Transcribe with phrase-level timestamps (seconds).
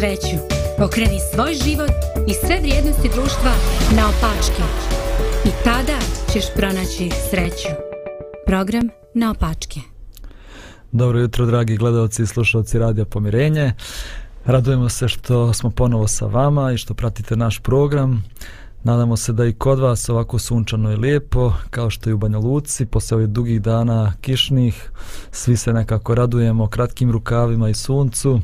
[0.00, 0.36] sreću.
[0.78, 1.90] Pokreni svoj život
[2.28, 3.52] i sve vrijednosti društva
[3.96, 4.62] na opačke.
[5.44, 5.98] I tada
[6.32, 7.68] ćeš pronaći sreću.
[8.46, 9.80] Program na opačke.
[10.92, 13.72] Dobro jutro, dragi gledalci i slušalci Radija Pomirenje.
[14.44, 18.24] Radujemo se što smo ponovo sa vama i što pratite naš program.
[18.82, 22.38] Nadamo se da i kod vas ovako sunčano i lijepo, kao što i u Banja
[22.38, 24.90] Luci, posle ovih dugih dana kišnih,
[25.30, 28.40] svi se nekako radujemo kratkim rukavima i suncu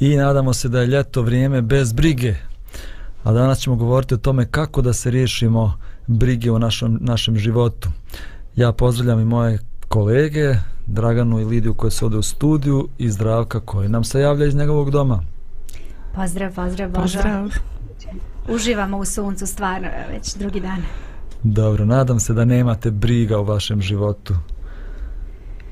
[0.00, 2.34] i nadamo se da je ljeto vrijeme bez brige.
[3.22, 7.88] A danas ćemo govoriti o tome kako da se riješimo brige u našem, našem životu.
[8.56, 10.54] Ja pozdravljam i moje kolege,
[10.86, 14.54] Draganu i Lidiju koje se ode u studiju i Zdravka koji nam se javlja iz
[14.54, 15.22] njegovog doma.
[16.14, 17.50] Pozdrav, pozdrav, pozdrav.
[18.48, 20.82] Uživamo u suncu stvarno već drugi dan.
[21.42, 24.34] Dobro, nadam se da nemate briga u vašem životu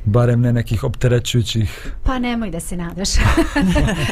[0.06, 1.92] barem ne nekih opterećujućih.
[2.02, 3.08] Pa nemoj da se nadaš.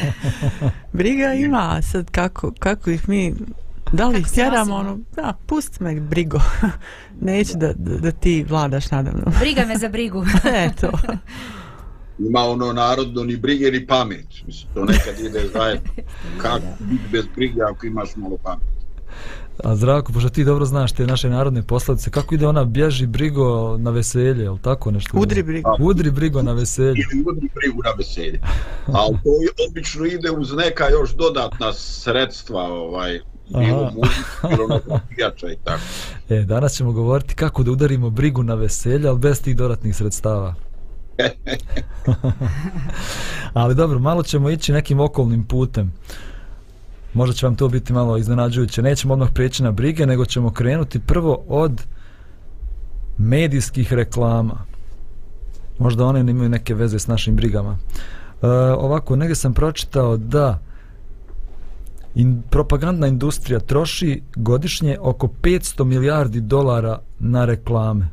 [0.92, 3.34] Briga ima, sad kako, kako ih mi
[3.92, 6.40] da li tjeramo ono, da, pusti me brigo.
[7.20, 9.32] Neću da, da, da ti vladaš nadamno.
[9.40, 10.24] Briga me za brigu.
[10.66, 10.90] Eto.
[12.18, 14.26] Ima ono narodno ni brige ni pamet.
[14.46, 15.90] Mislim, to nekad ide zajedno.
[16.38, 18.74] Kako biti bez brige ako imaš malo pamet.
[19.62, 23.78] A Zdravko, pošto ti dobro znaš te naše narodne posljedice, kako ide ona bježi brigo
[23.78, 25.18] na veselje, je tako nešto?
[25.18, 25.76] Udri brigo.
[25.80, 27.06] Udri brigo na veselje.
[27.28, 28.40] Udri brigo na veselje.
[28.86, 29.30] A to
[29.70, 34.64] obično ide uz neka još dodatna sredstva, ovaj, bilo muziku,
[35.16, 35.82] bilo i tako.
[36.28, 40.54] E, danas ćemo govoriti kako da udarimo brigu na veselje, ali bez tih dodatnih sredstava.
[43.52, 45.92] ali dobro, malo ćemo ići nekim okolnim putem
[47.14, 48.82] možda će vam to biti malo iznenađujuće.
[48.82, 51.82] Nećemo odmah prijeći na brige, nego ćemo krenuti prvo od
[53.18, 54.58] medijskih reklama.
[55.78, 57.78] Možda one imaju neke veze s našim brigama.
[58.42, 58.46] E,
[58.78, 60.58] ovako, negdje sam pročitao da
[62.14, 68.04] in, propagandna industrija troši godišnje oko 500 milijardi dolara na reklame.
[68.04, 68.08] E,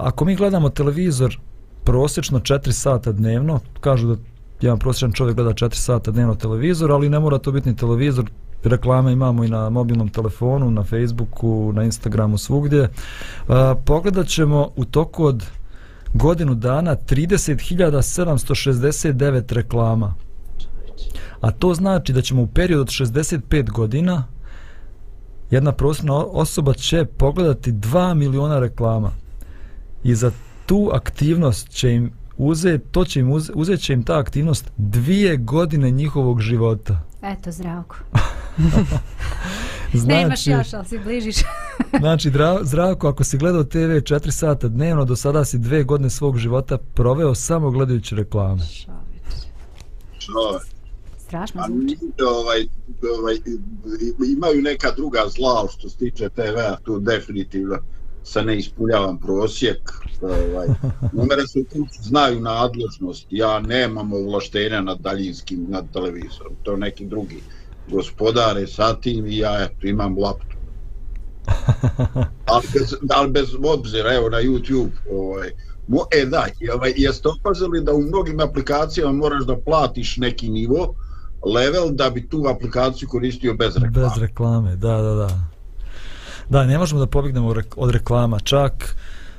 [0.00, 1.38] ako mi gledamo televizor
[1.84, 4.31] prosječno 4 sata dnevno, kažu da
[4.62, 8.30] jedan prosječan čovjek gleda 4 sata dnevno televizor, ali ne mora to biti ni televizor,
[8.64, 12.82] reklame imamo i na mobilnom telefonu, na Facebooku, na Instagramu, svugdje.
[12.82, 12.88] Uh,
[13.84, 15.44] pogledat ćemo u toku od
[16.14, 20.14] godinu dana 30.769 reklama.
[21.40, 24.24] A to znači da ćemo u periodu od 65 godina
[25.50, 29.10] jedna prosječna osoba će pogledati 2 miliona reklama.
[30.04, 30.30] I za
[30.66, 32.12] tu aktivnost će im
[32.46, 37.00] uzet, to će im uzet, uzet će im ta aktivnost dvije godine njihovog života.
[37.22, 37.96] Eto, zdravko.
[39.92, 41.36] znači, Nemaš još, ali si bližiš.
[42.00, 42.32] znači,
[42.62, 46.78] zdravko, ako si gledao TV 4 sata dnevno, do sada si dve godine svog života
[46.78, 48.62] proveo samo gledajući reklame.
[51.18, 51.96] Strašno zvuči.
[52.40, 52.66] Ovaj,
[53.18, 53.36] ovaj,
[54.36, 57.78] imaju neka druga zla što se tiče TV-a, tu definitivno
[58.24, 59.92] se ne ispunjavam prosjek.
[60.20, 60.68] Ovaj,
[61.12, 61.64] numere su
[62.00, 63.26] znaju nadležnost.
[63.30, 66.52] Ja nemam ovlaštenja nad daljinskim, nad televizorom.
[66.62, 67.42] To neki drugi
[67.90, 70.52] gospodare sa tim i ja imam laptop.
[72.52, 75.50] ali, bez, ali bez obzira, evo na YouTube, ovaj,
[75.88, 80.94] mo, e da, ovaj, jeste opazili da u mnogim aplikacijama moraš da platiš neki nivo,
[81.54, 84.08] level, da bi tu aplikaciju koristio bez reklame.
[84.08, 85.51] Bez reklame, da, da, da.
[86.48, 88.96] Da, ne možemo da pobignemo od reklama, čak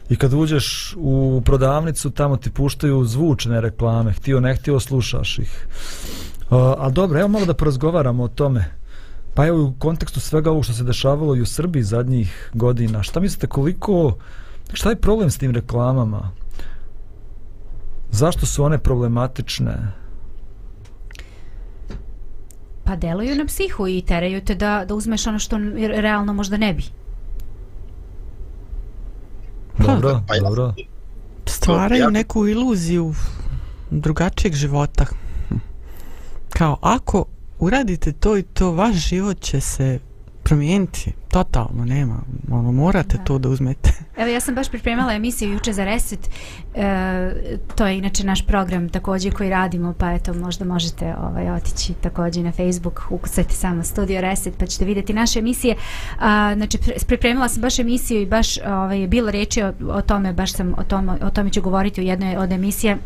[0.09, 5.67] i kad uđeš u prodavnicu, tamo ti puštaju zvučne reklame, htio ne htio, slušaš ih.
[6.49, 8.65] Uh, a dobro, evo malo da porazgovaramo o tome.
[9.33, 13.19] Pa evo u kontekstu svega ovo što se dešavalo i u Srbiji zadnjih godina, šta
[13.19, 14.17] mislite koliko,
[14.73, 16.31] šta je problem s tim reklamama?
[18.11, 20.02] Zašto su one problematične?
[22.83, 26.73] Pa deluju na psihu i teraju te da, da uzmeš ono što realno možda ne
[26.73, 26.83] bi.
[29.79, 30.73] Dobro, pa, dobro.
[31.45, 33.13] Stvaraju neku iluziju
[33.91, 35.05] drugačijeg života.
[36.49, 37.25] Kao, ako
[37.59, 39.99] uradite to i to, vaš život će se
[40.43, 41.13] promijeniti.
[41.33, 42.21] Totalno, nema.
[42.51, 43.23] Ono, morate da.
[43.23, 43.89] to da uzmete.
[44.17, 46.29] Evo, ja sam baš pripremala emisiju juče za Reset.
[46.75, 51.93] E, to je inače naš program također koji radimo, pa eto, možda možete ovaj, otići
[51.93, 55.75] također na Facebook, ukucati samo Studio Reset, pa ćete vidjeti naše emisije.
[56.19, 56.77] A, znači,
[57.07, 60.73] pripremila sam baš emisiju i baš ovaj, je bilo reći o, o tome, baš sam
[60.77, 62.97] o tome, o tome ću govoriti u jednoj od emisije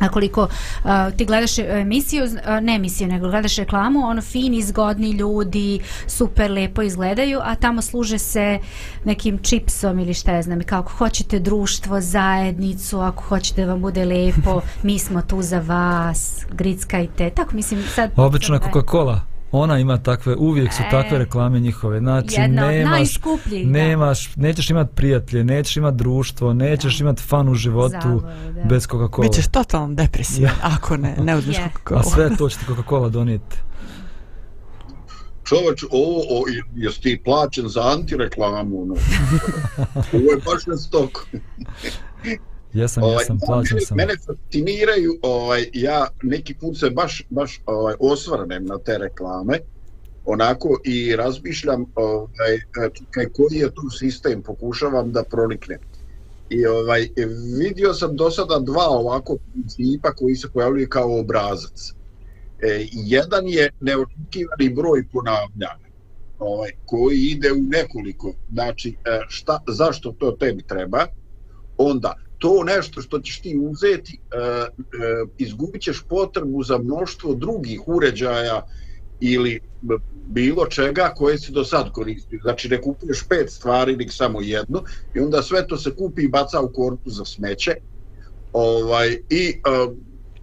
[0.00, 2.30] A koliko uh, ti gledaš emisiju, uh,
[2.62, 8.18] ne emisiju, nego gledaš reklamu, ono fini, zgodni ljudi, super lepo izgledaju, a tamo služe
[8.18, 8.58] se
[9.04, 13.80] nekim čipsom ili šta je znam, kao ako hoćete društvo, zajednicu, ako hoćete da vam
[13.80, 18.10] bude lepo, mi smo tu za vas, grickajte, tako mislim sad...
[18.16, 21.98] Obična Coca-Cola ona ima takve, uvijek su takve e, reklame njihove.
[21.98, 23.18] Znači, jedna nemaš,
[23.64, 27.04] nemaš, nećeš imat prijatelje, nećeš imat društvo, nećeš da.
[27.04, 29.28] imat fan u životu Zavoj, bez Coca-Cola.
[29.28, 30.76] Bićeš totalno depresivan ja.
[30.76, 31.68] ako ne, ne uzmeš yeah.
[31.88, 32.00] Coca-Cola.
[32.00, 33.56] A sve to će ti Coca-Cola donijeti.
[35.44, 36.44] Čovječ, ovo, o,
[36.74, 38.86] jesi ti plaćen za antireklamu?
[38.86, 38.94] No?
[40.16, 41.20] ovo je baš na stoku.
[42.72, 43.96] Jesam, ovaj, jesam, plaćam sam.
[43.96, 49.58] Mene fasciniraju, ovaj, ja neki put se baš, baš ovaj, osvrnem na te reklame,
[50.24, 52.58] onako i razmišljam ovaj,
[53.10, 55.78] kaj, koji je tu sistem, pokušavam da proniknem.
[56.50, 57.08] I ovaj,
[57.58, 61.92] vidio sam do sada dva ovako principa koji se pojavljaju kao obrazac.
[62.62, 65.86] E, jedan je neočekivani broj ponavljanja
[66.38, 68.32] ovaj, koji ide u nekoliko.
[68.52, 71.06] Znači, e, šta, zašto to tebi treba?
[71.78, 74.66] Onda, to nešto što ćeš ti uzeti, e, e,
[75.38, 78.66] izgubit ćeš potrebu za mnoštvo drugih uređaja
[79.20, 79.60] ili
[80.26, 82.38] bilo čega koje si do sad koristio.
[82.42, 84.82] Znači ne kupuješ pet stvari, nek samo jedno
[85.14, 87.74] i onda sve to se kupi i baca u korpu za smeće.
[88.52, 89.54] Ovaj, I e,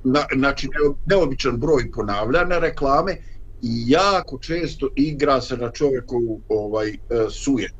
[0.04, 0.70] na, znači
[1.06, 3.18] neobičan broj ponavljane reklame
[3.62, 6.96] i jako često igra se na čovjekovu ovaj, e,
[7.30, 7.76] sujetu.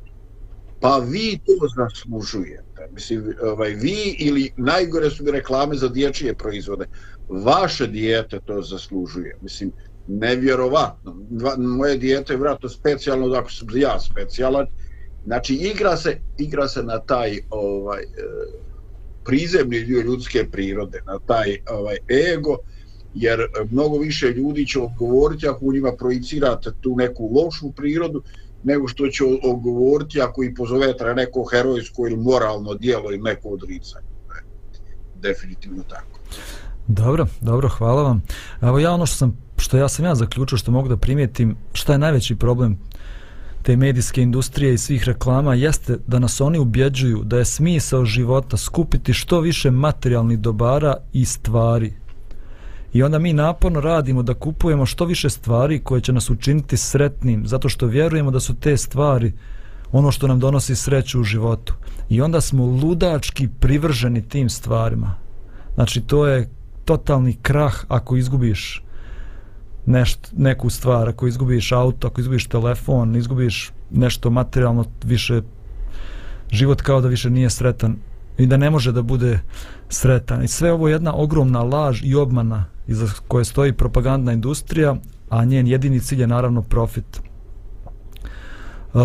[0.80, 6.86] Pa vi to zaslužujete mislim, ovaj, vi ili najgore su mi reklame za dječije proizvode,
[7.28, 9.72] vaše dijete to zaslužuje, mislim,
[10.06, 14.66] nevjerovatno, Dva, moje dijete je vratno specijalno, ako sam ja specijalan,
[15.24, 18.06] znači igra se, igra se na taj ovaj, e,
[19.24, 21.96] prizemni dio ljudske prirode, na taj ovaj,
[22.34, 22.56] ego,
[23.14, 23.40] jer
[23.70, 28.22] mnogo više ljudi će odgovoriti ako u njima projicirate tu neku lošu prirodu,
[28.64, 33.48] nego što će odgovoriti ako i pozovete na neko herojsko ili moralno dijelo ili neko
[33.48, 34.06] odricanje.
[34.06, 34.42] E,
[35.20, 36.18] definitivno tako.
[36.86, 38.22] Dobro, dobro, hvala vam.
[38.62, 41.92] Evo ja ono što sam, što ja sam ja zaključio, što mogu da primijetim, šta
[41.92, 42.78] je najveći problem
[43.62, 48.56] te medijske industrije i svih reklama, jeste da nas oni ubjeđuju da je smisao života
[48.56, 51.92] skupiti što više materijalnih dobara i stvari,
[52.94, 57.46] I onda mi naporno radimo da kupujemo što više stvari koje će nas učiniti sretnim,
[57.46, 59.32] zato što vjerujemo da su te stvari
[59.92, 61.74] ono što nam donosi sreću u životu.
[62.08, 65.14] I onda smo ludački privrženi tim stvarima.
[65.74, 66.48] Znači, to je
[66.84, 68.84] totalni krah ako izgubiš
[69.86, 75.42] nešto, neku stvar, ako izgubiš auto, ako izgubiš telefon, izgubiš nešto materijalno, više
[76.50, 77.96] život kao da više nije sretan
[78.38, 79.38] i da ne može da bude
[79.88, 80.44] sretan.
[80.44, 84.96] I sve ovo je jedna ogromna laž i obmana iza koje stoji propagandna industrija,
[85.30, 87.20] a njen jedini cilj je naravno profit.
[88.94, 89.00] Uh,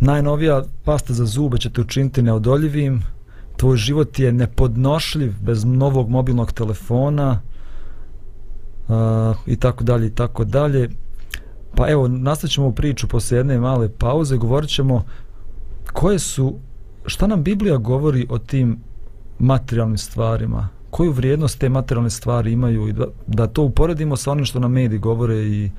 [0.00, 3.02] najnovija pasta za zube će te učiniti neodoljivim,
[3.56, 7.40] tvoj život je nepodnošljiv bez novog mobilnog telefona
[8.88, 8.96] uh,
[9.46, 10.90] i tako dalje i tako dalje.
[11.74, 15.04] Pa evo, nastavit ćemo priču posle jedne male pauze, govorit ćemo
[15.92, 16.54] koje su,
[17.06, 18.78] šta nam Biblija govori o tim
[19.38, 24.44] materijalnim stvarima, koju vrijednost te materijalne stvari imaju i da, da to uporedimo sa onim
[24.44, 25.70] što na mediji govore i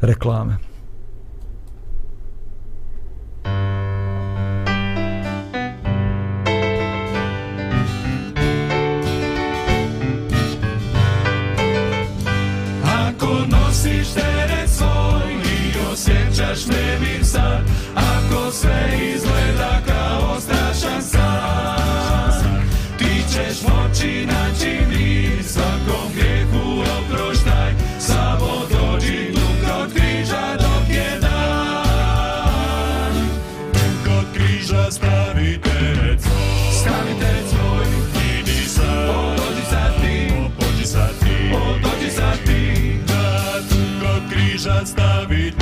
[0.00, 0.56] reklame.
[12.84, 17.64] Ako nosiš teret svoj i osjećaš nemir sad,
[17.94, 19.29] ako sve izgleda
[45.00, 45.59] David.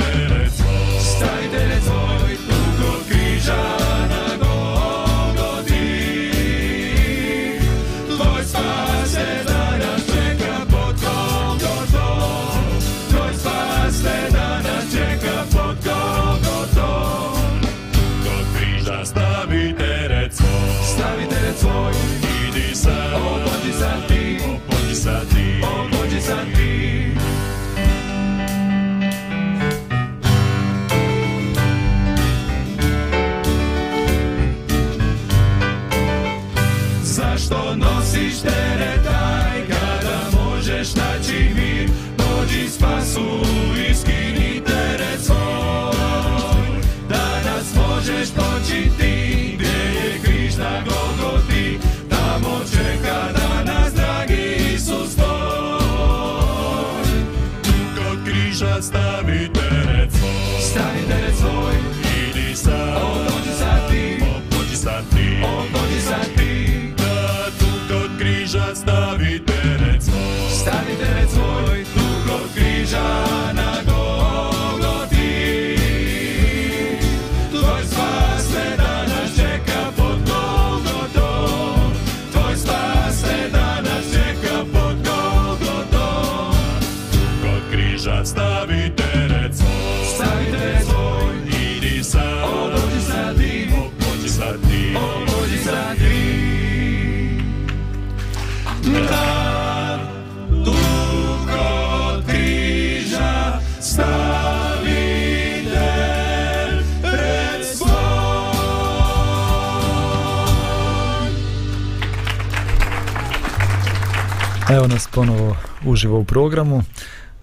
[114.71, 116.83] Evo nas ponovo uživo u programu.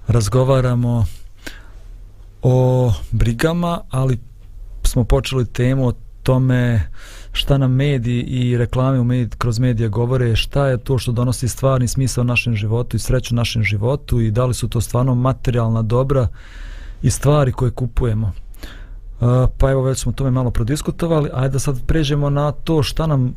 [0.08, 1.06] Razgovaramo
[2.42, 4.18] o brigama, ali
[4.82, 5.92] smo počeli temu o
[6.22, 6.88] tome
[7.32, 11.48] šta nam mediji i reklame u mediji, kroz medije govore, šta je to što donosi
[11.48, 15.82] stvarni smisao našem životu i sreću našem životu i da li su to stvarno materijalna
[15.82, 16.28] dobra
[17.02, 18.32] i stvari koje kupujemo.
[19.20, 19.28] Uh,
[19.58, 23.06] pa evo već smo o tome malo prodiskutovali, ajde da sad pređemo na to šta
[23.06, 23.34] nam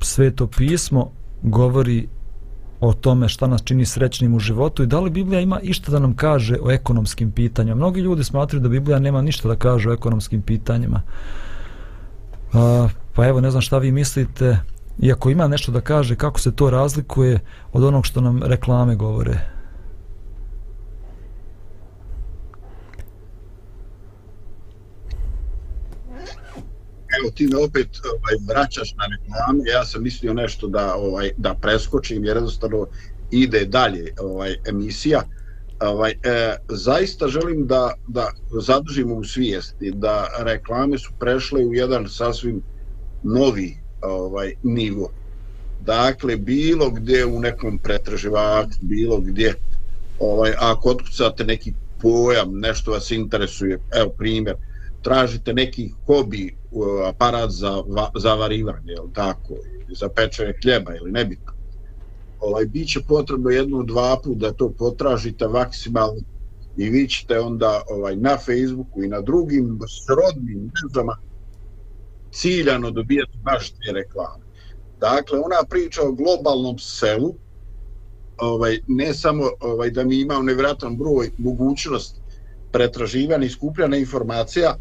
[0.00, 1.10] sveto pismo
[1.42, 2.08] govori
[2.82, 5.98] o tome šta nas čini srećnim u životu i da li Biblija ima išta da
[5.98, 7.76] nam kaže o ekonomskim pitanjima.
[7.76, 11.02] Mnogi ljudi smatraju da Biblija nema ništa da kaže o ekonomskim pitanjima.
[12.52, 14.58] A, pa evo, ne znam šta vi mislite,
[14.98, 17.40] iako ima nešto da kaže, kako se to razlikuje
[17.72, 19.40] od onog što nam reklame govore.
[27.20, 31.54] Evo ti me opet ovaj, vraćaš na reklame, ja sam mislio nešto da ovaj da
[31.54, 32.86] preskočim jer jednostavno
[33.30, 35.22] ide dalje ovaj emisija.
[35.80, 42.08] Ovaj e, zaista želim da da zadržimo u svijesti da reklame su prešle u jedan
[42.08, 42.62] sasvim
[43.22, 45.10] novi ovaj nivo.
[45.80, 49.54] Dakle bilo gdje u nekom pretraživaču, bilo gdje
[50.18, 54.56] ovaj ako otkucate neki pojam, nešto vas interesuje, evo primjer,
[55.02, 57.82] tražite neki hobi E, aparat za
[58.14, 61.52] zavarivanje, jel tako, ili za pečenje hljeba ili nebitno.
[62.40, 66.20] Ovaj, Biće potrebno jednu, dva put da to potražite maksimalno
[66.76, 71.16] i vi ćete onda ovaj, na Facebooku i na drugim srodnim mrežama
[72.32, 74.44] ciljano dobijati baš te reklame.
[75.00, 77.34] Dakle, ona priča o globalnom selu,
[78.38, 82.16] ovaj, ne samo ovaj, da mi imamo nevratan broj mogućnost
[82.72, 84.76] pretraživanja i skupljanja informacija,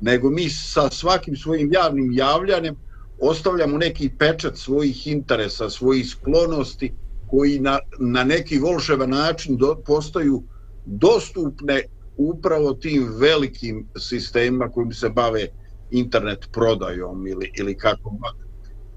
[0.00, 2.76] nego mi sa svakim svojim javnim javljanjem
[3.20, 6.92] ostavljamo neki pečat svojih interesa, svojih sklonosti
[7.30, 10.42] koji na, na neki volševan način do, postaju
[10.86, 11.82] dostupne
[12.16, 15.48] upravo tim velikim sistemima kojim se bave
[15.90, 18.12] internet prodajom ili, ili kako.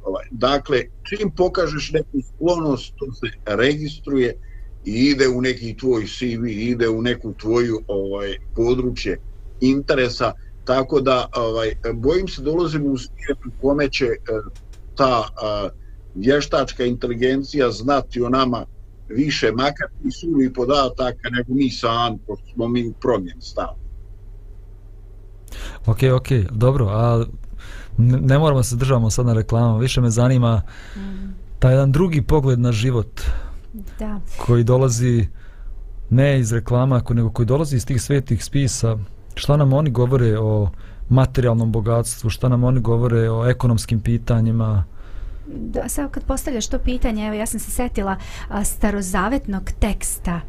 [0.04, 4.38] Ovaj, dakle, čim pokažeš neku sklonost, to se registruje
[4.86, 9.20] i ide u neki tvoj CV, ide u neku tvoju ovaj područje
[9.62, 10.34] interesa,
[10.70, 14.18] tako da ovaj bojim se da ulazimo u svijet u kome će e,
[14.96, 15.70] ta e,
[16.16, 18.66] vještačka inteligencija znati o nama
[19.08, 23.90] više makar i surovi podataka nego mi sami, pošto smo mi u promjeni stavili.
[25.86, 27.26] Ok, ok, dobro, a
[27.98, 30.62] ne, moramo se državamo sad na reklamama, više me zanima
[30.96, 31.00] mm.
[31.60, 33.22] taj jedan drugi pogled na život
[34.00, 34.20] Da.
[34.46, 35.28] koji dolazi
[36.10, 38.98] ne iz reklama, nego koji dolazi iz tih svetih spisa,
[39.40, 40.70] šta nam oni govore o
[41.10, 44.84] materijalnom bogatstvu, šta nam oni govore o ekonomskim pitanjima.
[45.48, 48.16] Da, sad kad postavljaš to pitanje, evo ja sam se setila
[48.50, 50.42] a, starozavetnog teksta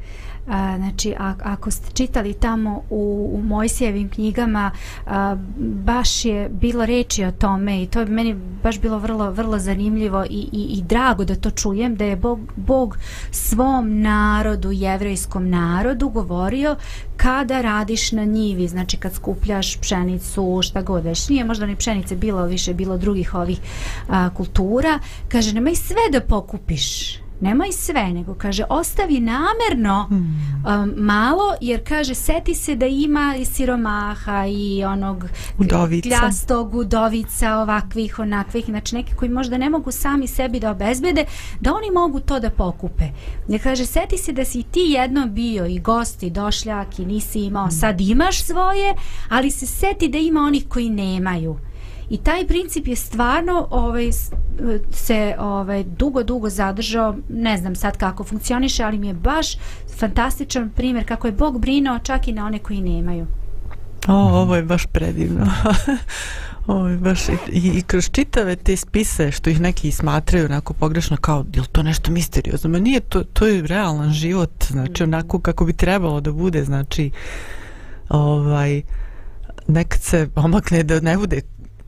[0.49, 4.71] A, znači, a, ako ste čitali tamo u, u Mojsijevim knjigama,
[5.07, 9.59] a, baš je bilo reči o tome i to je meni baš bilo vrlo, vrlo
[9.59, 12.99] zanimljivo i, i, i drago da to čujem, da je Bog, Bog
[13.31, 16.77] svom narodu, jevrejskom narodu govorio
[17.17, 22.17] kada radiš na njivi, znači kad skupljaš pšenicu, šta god već, nije možda ni pšenice
[22.17, 23.61] bilo više, bilo drugih ovih
[24.09, 31.55] a, kultura, kaže, nemaj sve da pokupiš, nemoj sve, nego kaže ostavi namerno um, malo,
[31.61, 35.25] jer kaže seti se da ima i siromaha i onog
[35.59, 36.09] Udovica.
[36.09, 41.25] gljastog udovica, ovakvih, onakvih, znači neki koji možda ne mogu sami sebi da obezbede,
[41.61, 43.05] da oni mogu to da pokupe.
[43.49, 47.41] Jer kaže, seti se da si ti jedno bio i gost i došljak i nisi
[47.41, 48.95] imao, sad imaš svoje,
[49.29, 51.57] ali se seti da ima onih koji nemaju.
[52.11, 54.11] I taj princip je stvarno ovaj
[54.93, 59.57] se ovaj dugo dugo zadržao, ne znam sad kako funkcioniše, ali mi je baš
[59.99, 63.27] fantastičan primjer kako je Bog brinuo čak i na one koji nemaju.
[64.09, 65.47] O, ovo je baš predivno.
[66.67, 70.73] ovo je baš i, i, i kroz čitave te spise što ih neki smatraju onako
[70.73, 72.71] pogrešno kao je to nešto misteriozno?
[72.71, 77.11] Ma nije to, to je realan život, znači onako kako bi trebalo da bude, znači
[78.09, 78.83] ovaj
[79.69, 81.41] nekad se omakne da ne bude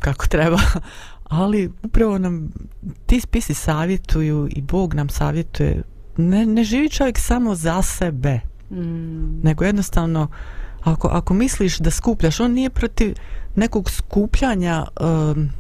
[0.02, 0.61] kako treba,
[1.25, 2.52] ali upravo nam
[3.06, 5.82] ti spisi savjetuju i Bog nam savjetuje
[6.16, 8.40] ne, ne živi čovjek samo za sebe,
[8.73, 9.40] Mm.
[9.42, 10.28] nego jednostavno
[10.82, 13.14] ako, ako misliš da skupljaš, on nije protiv
[13.56, 15.50] nekog skupljanja um,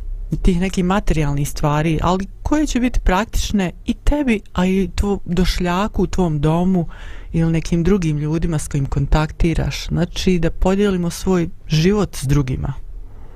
[0.42, 6.02] tih nekih materijalnih stvari, ali koje će biti praktične i tebi, a i tvo, došljaku
[6.02, 6.86] u tvom domu
[7.32, 9.86] ili nekim drugim ljudima s kojim kontaktiraš.
[9.86, 12.72] Znači da podijelimo svoj život s drugima.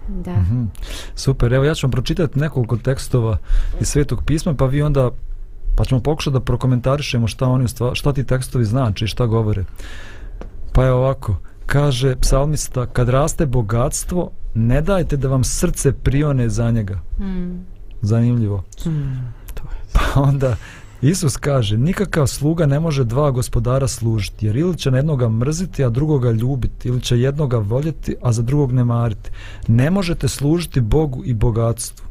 [0.08, 0.36] Da.
[0.36, 0.64] Mhm.
[1.14, 3.36] Super, evo ja ću vam pročitati nekoliko tekstova
[3.80, 5.10] iz Svetog pisma, pa vi onda
[5.76, 9.64] pa ćemo pokušati da prokomentarišemo šta oni šta ti tekstovi znači i šta govore.
[10.72, 11.36] Pa je ovako,
[11.66, 17.00] kaže psalmista, kad raste bogatstvo, ne dajte da vam srce prione za njega.
[17.20, 17.64] Mm.
[18.02, 18.64] Zanimljivo.
[18.82, 19.78] Hmm, to je.
[19.92, 20.56] Pa onda
[21.02, 25.84] Isus kaže, nikakav sluga ne može dva gospodara služiti, jer ili će na jednoga mrziti,
[25.84, 29.30] a drugoga ljubiti, ili će jednoga voljeti, a za drugog ne mariti.
[29.68, 32.06] Ne možete služiti Bogu i bogatstvu.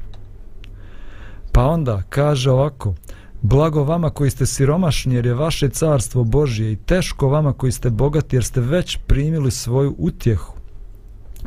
[1.52, 2.94] Pa onda kaže ovako,
[3.42, 7.90] blago vama koji ste siromašni, jer je vaše carstvo Božje i teško vama koji ste
[7.90, 10.54] bogati, jer ste već primili svoju utjehu.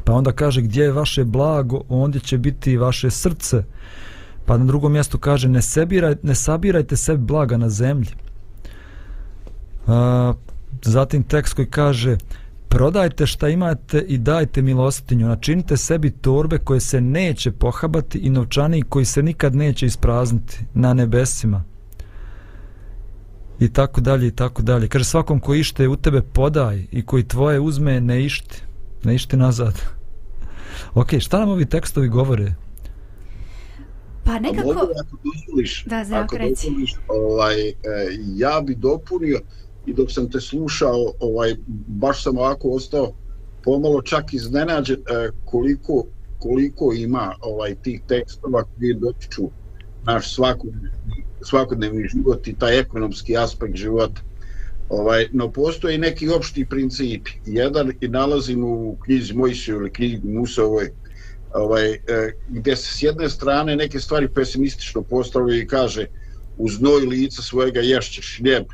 [0.05, 3.65] Pa onda kaže, gdje je vaše blago, ondje će biti i vaše srce.
[4.49, 8.11] Pa na drugom mjestu kaže ne, sebiraj, ne sabirajte sebi blaga na zemlji.
[9.87, 10.35] A,
[10.83, 12.17] zatim tekst koji kaže
[12.69, 18.83] prodajte šta imate i dajte milostinju, načinite sebi torbe koje se neće pohabati i novčani
[18.83, 21.65] koji se nikad neće isprazniti na nebesima.
[23.61, 24.89] I tako dalje i tako dalje.
[24.89, 28.63] Kaže svakom ko ište u tebe podaj i koji tvoje uzme ne išti.
[29.05, 29.83] Ne išti nazad.
[31.01, 32.55] ok, šta nam ovi tekstovi govore?
[34.29, 34.67] Pa nekako...
[34.67, 37.75] mogu ako dozvoliš, Da, Zdravko, ako dozvoliš, ovaj, e,
[38.37, 39.41] ja bi dopunio
[39.87, 41.55] i dok sam te slušao, ovaj,
[41.87, 43.13] baš sam ovako ostao
[43.65, 46.05] pomalo čak iznenađen e, koliko,
[46.39, 49.51] koliko ima ovaj tih tekstova koji dotiču
[50.05, 50.91] naš svakodnevni,
[51.43, 54.21] svakodnevni život i taj ekonomski aspekt života.
[54.89, 57.31] Ovaj, no postoje neki opšti principi.
[57.47, 60.91] Jedan i nalazim u knjizi Mojsiju ili knjizi Musovoj,
[61.55, 61.99] ovaj, e,
[62.49, 66.07] gdje se s jedne strane neke stvari pesimistično postavljaju i kaže
[66.59, 68.65] u znoj lica svojega ješćeš hljeb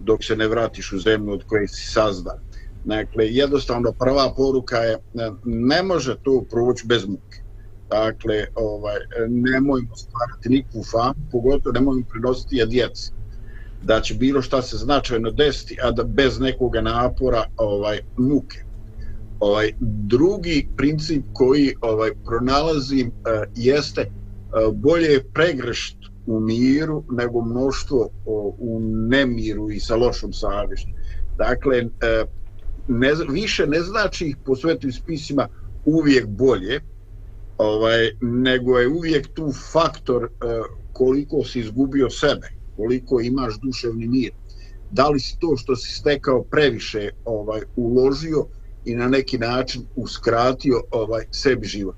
[0.00, 2.38] dok se ne vratiš u zemlju od koje si sazdan.
[2.84, 4.98] Dakle, jednostavno prva poruka je e,
[5.44, 7.38] ne može to proći bez muke.
[7.90, 13.12] Dakle, ovaj, nemojmo stvarati nikvu famu, pogotovo nemojmo prenositi je djeci
[13.82, 18.67] da će bilo šta se značajno desiti, a da bez nekoga napora ovaj muke.
[19.40, 25.96] Ovaj drugi princip koji ovaj pronalazim uh, jeste uh, bolje je pregršt
[26.26, 30.88] u miru nego mnoštvo uh, u nemiru i sa lošom savješću.
[31.36, 32.28] Dakle, uh,
[32.88, 35.48] ne, više ne znači po svetim spisima
[35.84, 36.80] uvijek bolje,
[37.58, 40.30] ovaj, nego je uvijek tu faktor uh,
[40.92, 44.32] koliko si izgubio sebe, koliko imaš duševni mir.
[44.90, 48.46] Da li si to što si stekao previše ovaj uložio
[48.84, 51.96] i na neki način uskratio ovaj sebi život.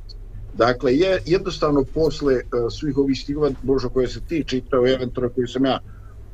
[0.56, 5.46] Dakle, je jednostavno posle uh, svih ovih stigova, Božo koje se ti čitao, eventualno koji
[5.46, 5.78] sam ja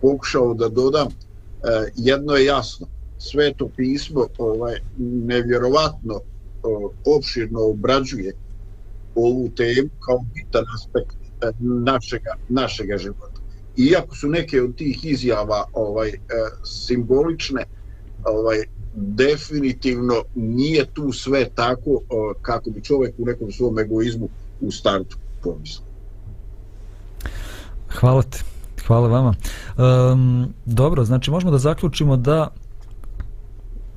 [0.00, 1.12] pokušao da dodam, uh,
[1.96, 2.87] jedno je jasno.
[3.18, 8.32] Sveto pismo ovaj nevjerovatno uh, opširno obrađuje
[9.14, 11.16] ovu temu kao bitan aspekt
[11.61, 13.40] našega, našega života.
[13.76, 16.12] Iako su neke od tih izjava ovaj
[16.64, 17.64] simbolične,
[18.24, 18.64] ovaj
[18.96, 22.00] definitivno nije tu sve tako uh,
[22.42, 24.28] kako bi čovjek u nekom svom egoizmu
[24.61, 25.87] u startu pomislio.
[27.88, 28.42] Hvala ti.
[28.87, 29.35] Hvala vama.
[30.12, 32.48] Um, dobro, znači možemo da zaključimo da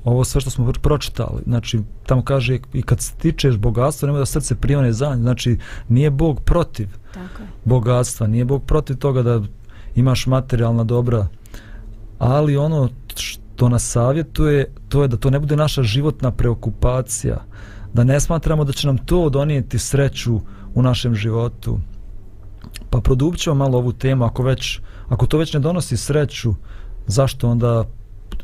[0.03, 4.55] ovo sve što smo pročitali, znači tamo kaže i kad stičeš bogatstvo nemoj da srce
[4.55, 5.57] prijone za nje, znači
[5.89, 7.47] nije Bog protiv Tako je.
[7.65, 9.41] bogatstva, nije Bog protiv toga da
[9.95, 11.27] imaš materijalna dobra
[12.19, 17.38] ali ono što nas savjetuje to je da to ne bude naša životna preokupacija
[17.93, 20.39] da ne smatramo da će nam to donijeti sreću
[20.75, 21.80] u našem životu
[22.89, 26.54] pa produbit ćemo malo ovu temu ako već ako to već ne donosi sreću
[27.08, 27.86] zašto onda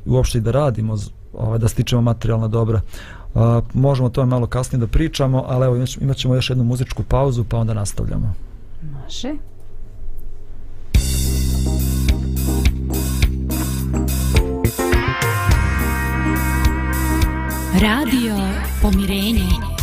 [0.06, 0.98] uopšte i da radimo
[1.34, 2.82] ovaj, da stičemo materijalna dobra
[3.36, 3.42] Uh,
[3.74, 7.44] možemo o tome malo kasnije da pričamo, ali evo imat ćemo još jednu muzičku pauzu
[7.44, 8.34] pa onda nastavljamo.
[8.82, 9.34] Može.
[17.80, 18.36] Radio
[18.82, 19.75] Pomirenje.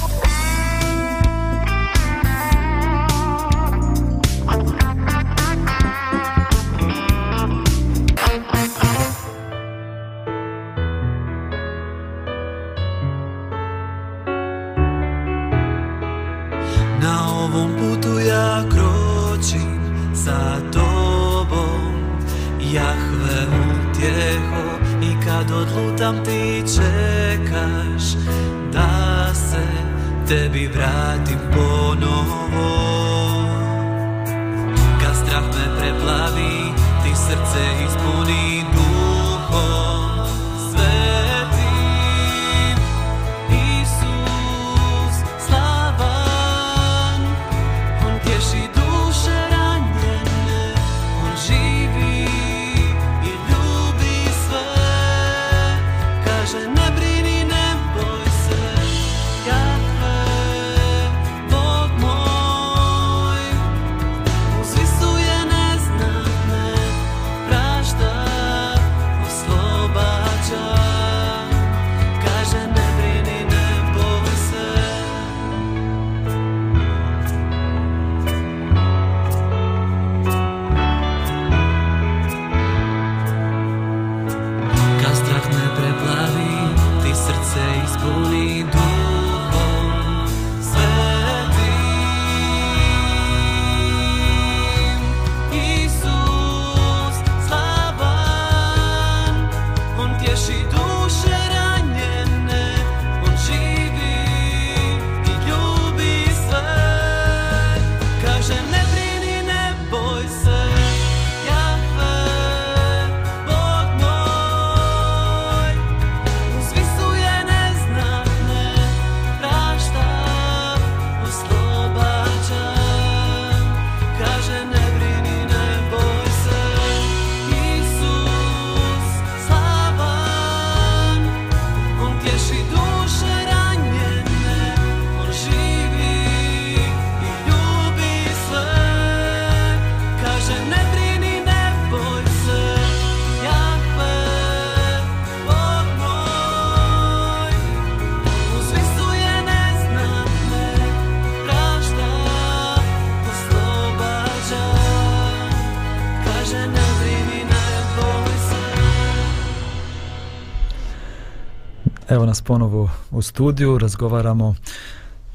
[162.32, 164.54] Danas ponovo u studiju, razgovaramo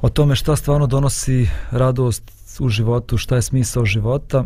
[0.01, 2.23] o tome šta stvarno donosi radost
[2.59, 4.43] u životu, šta je smisao života.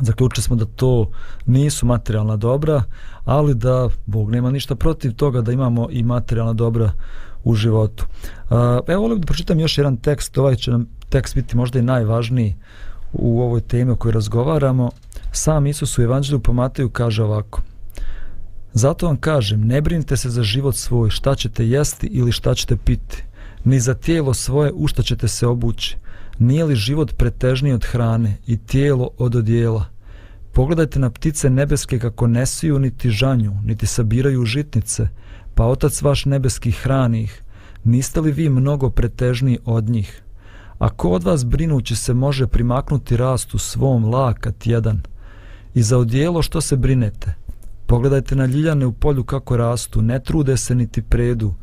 [0.00, 1.10] Zaključili smo da to
[1.46, 2.82] nisu materijalna dobra,
[3.24, 6.92] ali da Bog nema ništa protiv toga da imamo i materijalna dobra
[7.44, 8.04] u životu.
[8.86, 12.56] Evo volim da pročitam još jedan tekst, ovaj će nam tekst biti možda i najvažniji
[13.12, 14.90] u ovoj temi o kojoj razgovaramo.
[15.32, 17.60] Sam Isus u Evanđelju po Mateju kaže ovako–
[18.74, 22.76] Zato vam kažem, ne brinite se za život svoj, šta ćete jesti ili šta ćete
[22.76, 23.24] piti,
[23.64, 25.96] ni za tijelo svoje u šta ćete se obući.
[26.38, 29.84] Nije li život pretežniji od hrane i tijelo od odijela?
[30.52, 35.08] Pogledajte na ptice nebeske kako ne siju niti žanju, niti sabiraju žitnice,
[35.54, 37.42] pa otac vaš nebeski hrani ih.
[37.84, 40.22] Niste li vi mnogo pretežniji od njih?
[40.78, 45.00] A ko od vas brinući se može primaknuti rastu svom lakat jedan?
[45.74, 47.43] I za odijelo što se brinete?
[47.94, 51.54] Pogledajte na ljiljane u polju kako rastu, ne trude se niti predu,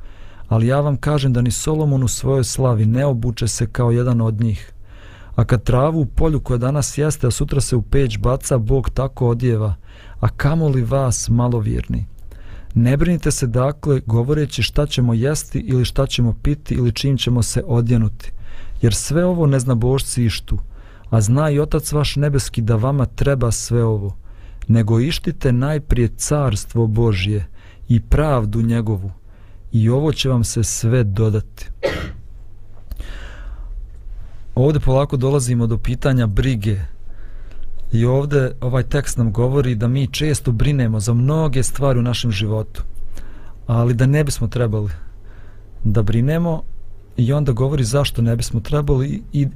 [0.47, 4.21] ali ja vam kažem da ni Solomon u svojoj slavi ne obuče se kao jedan
[4.21, 4.73] od njih.
[5.35, 8.89] A kad travu u polju koja danas jeste, a sutra se u peć baca, Bog
[8.89, 9.75] tako odjeva,
[10.19, 12.05] a kamo li vas malovjerni?
[12.73, 17.43] Ne brinite se dakle govoreći šta ćemo jesti ili šta ćemo piti ili čim ćemo
[17.43, 18.31] se odjenuti,
[18.81, 20.57] jer sve ovo ne zna božci ištu,
[21.09, 24.20] a zna i Otac vaš nebeski da vama treba sve ovo
[24.67, 27.47] nego ištite najprije carstvo Božje
[27.87, 29.11] i pravdu njegovu
[29.71, 31.69] i ovo će vam se sve dodati.
[34.55, 36.79] Ovdje polako dolazimo do pitanja brige
[37.91, 42.31] I ovde ovaj tekst nam govori da mi često brinemo za mnoge stvari u našem
[42.31, 42.83] životu,
[43.67, 44.91] ali da ne bismo trebali
[45.83, 46.63] da brinemo
[47.17, 49.47] i onda govori zašto ne bismo trebali i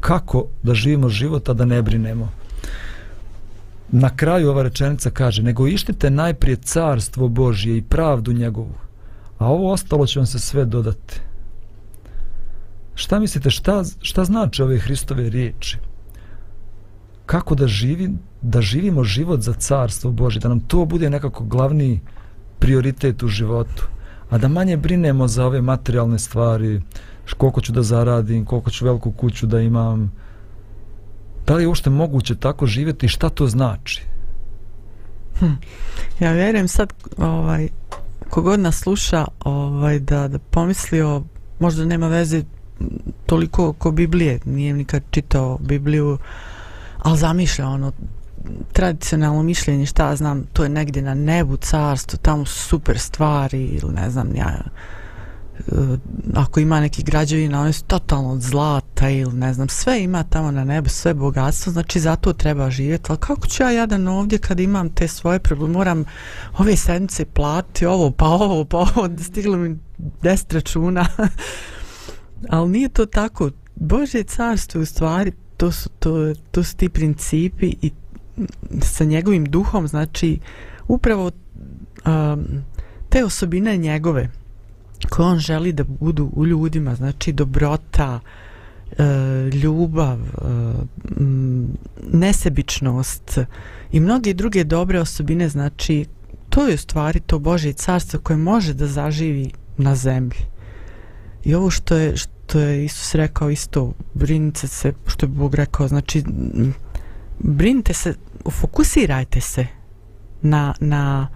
[0.00, 2.28] kako da živimo života da ne brinemo.
[3.92, 8.74] Na kraju ova rečenica kaže, nego ištite najprije carstvo Božje i pravdu njegovu,
[9.38, 11.20] a ovo ostalo će vam se sve dodati.
[12.94, 15.78] Šta mislite, šta, šta znači ove Hristove riječi?
[17.26, 18.10] Kako da, živi,
[18.42, 22.00] da živimo život za carstvo Božje, da nam to bude nekako glavni
[22.58, 23.88] prioritet u životu,
[24.30, 26.80] a da manje brinemo za ove materijalne stvari,
[27.36, 30.12] koliko ću da zaradim, koliko ću veliku kuću da imam,
[31.46, 34.02] da li je uopšte moguće tako živjeti i šta to znači?
[35.38, 35.52] Hm.
[36.20, 37.68] Ja vjerujem sad, ovaj,
[38.30, 41.22] kogod nas sluša, ovaj, da, da pomislio,
[41.58, 42.42] možda nema veze
[43.26, 46.18] toliko ko Biblije, nije nikad čitao Bibliju,
[46.98, 47.92] ali zamišlja ono,
[48.72, 53.64] tradicionalno mišljenje, šta ja znam, to je negdje na nebu, carstvo, tamo su super stvari,
[53.64, 54.58] ili ne znam, ja,
[55.58, 55.98] Eh,
[56.34, 60.50] ako ima neki građevina, one su totalno od zlata ili ne znam, sve ima tamo
[60.50, 64.60] na nebu, sve bogatstvo, znači zato treba živjeti, ali kako ću ja jadan ovdje kad
[64.60, 66.04] imam te svoje probleme, moram
[66.58, 69.78] ove sedmice plati, ovo pa ovo pa ovo, stiglo mi
[70.22, 71.06] deset računa,
[72.50, 77.74] ali nije to tako, Božje carstvo u stvari, to su, to, to su ti principi
[77.82, 77.90] i
[78.82, 80.38] sa njegovim duhom, znači
[80.88, 81.30] upravo
[82.06, 82.46] um,
[83.08, 84.30] te osobine njegove,
[85.08, 88.20] koje on želi da budu u ljudima, znači dobrota,
[88.98, 89.04] e,
[89.52, 90.28] ljubav, e,
[92.12, 93.38] nesebičnost
[93.92, 96.06] i mnoge druge dobre osobine, znači
[96.48, 100.40] to je u stvari to Božje carstvo koje može da zaživi na zemlji.
[101.44, 105.88] I ovo što je, što je Isus rekao isto, brinite se, što je Bog rekao,
[105.88, 106.24] znači
[107.38, 108.14] brinite se,
[108.50, 109.66] fokusirajte se
[110.42, 111.28] na, na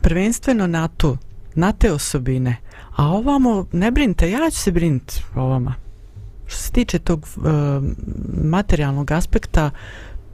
[0.00, 1.16] prvenstveno na to,
[1.54, 2.56] na te osobine,
[3.00, 5.74] A ovamo, ne brinite, ja ću se brinuti o vama.
[6.46, 7.40] Što se tiče tog e,
[8.44, 9.70] materijalnog aspekta,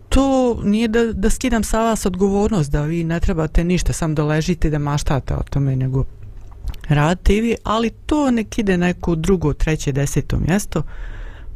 [0.09, 4.25] to nije da, da skidam sa vas odgovornost, da vi ne trebate ništa, sam da
[4.25, 6.05] ležite da maštate o tome, nego
[6.89, 10.83] radite i vi, ali to nek ide neko drugo, treće, deseto mjesto.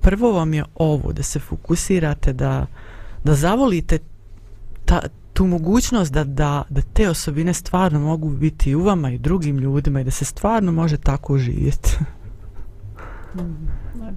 [0.00, 2.66] Prvo vam je ovo, da se fokusirate, da,
[3.24, 3.98] da zavolite
[4.84, 5.00] ta,
[5.40, 10.00] tu mogućnost da, da, da te osobine stvarno mogu biti u vama i drugim ljudima
[10.00, 11.96] i da se stvarno može tako živjeti.
[13.34, 13.68] Mm,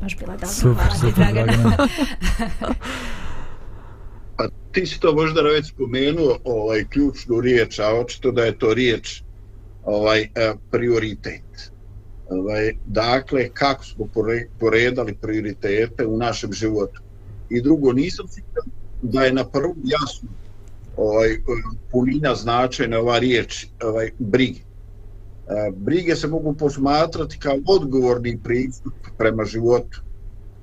[0.02, 0.48] baš bila dobra.
[0.48, 1.78] Super, super, Dragana.
[4.38, 8.74] Pa ti si to možda već spomenuo, ovaj, ključnu riječ, a očito da je to
[8.74, 9.22] riječ
[9.84, 11.72] ovaj, eh, prioritet.
[12.30, 14.08] Ovaj, dakle, kako smo
[14.60, 17.02] poredali prioritete u našem životu.
[17.50, 18.70] I drugo, nisam siguran
[19.02, 20.30] da je na prvu jasno
[20.98, 21.40] ovaj, e,
[21.92, 24.60] punina značajna ova riječ ovaj, brige.
[24.60, 30.02] E, brige se mogu posmatrati kao odgovorni pristup prema životu.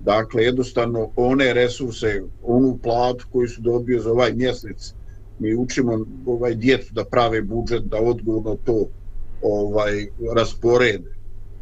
[0.00, 4.94] Dakle, jednostavno, one resurse, onu platu koju su dobio za ovaj mjesec,
[5.38, 8.86] mi učimo ovaj djecu da prave budžet, da odgovorno to
[9.42, 11.14] ovaj rasporede.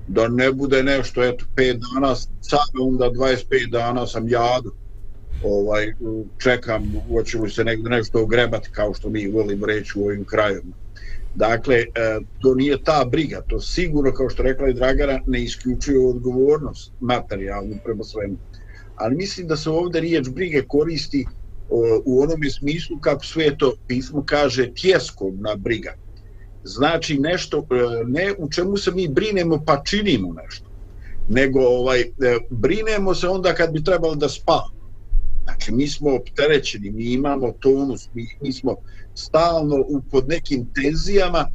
[0.09, 4.72] Da ne bude nešto, eto, 5 dana, sad onda 25 dana sam jadu
[5.42, 5.92] ovaj,
[6.38, 10.74] čekam, hoćemo se negdje nešto ogrebati, kao što mi volimo reći u ovim krajima.
[11.35, 11.85] Dakle, e,
[12.40, 17.77] to nije ta briga, to sigurno, kao što rekla i Dragana, ne isključuje odgovornost materijalnu
[17.85, 18.37] prema svemu.
[18.96, 21.27] Ali mislim da se ovdje riječ brige koristi
[22.05, 25.94] u onom smislu kako sve to pismo kaže tjeskovna briga.
[26.64, 30.68] Znači nešto, e, ne u čemu se mi brinemo pa činimo nešto,
[31.29, 32.07] nego ovaj, e,
[32.51, 34.77] brinemo se onda kad bi trebalo da spavamo
[35.58, 38.76] Dakle, mi smo opterećeni, mi imamo tonus, mi, mi smo
[39.14, 41.46] stalno u, pod nekim tenzijama,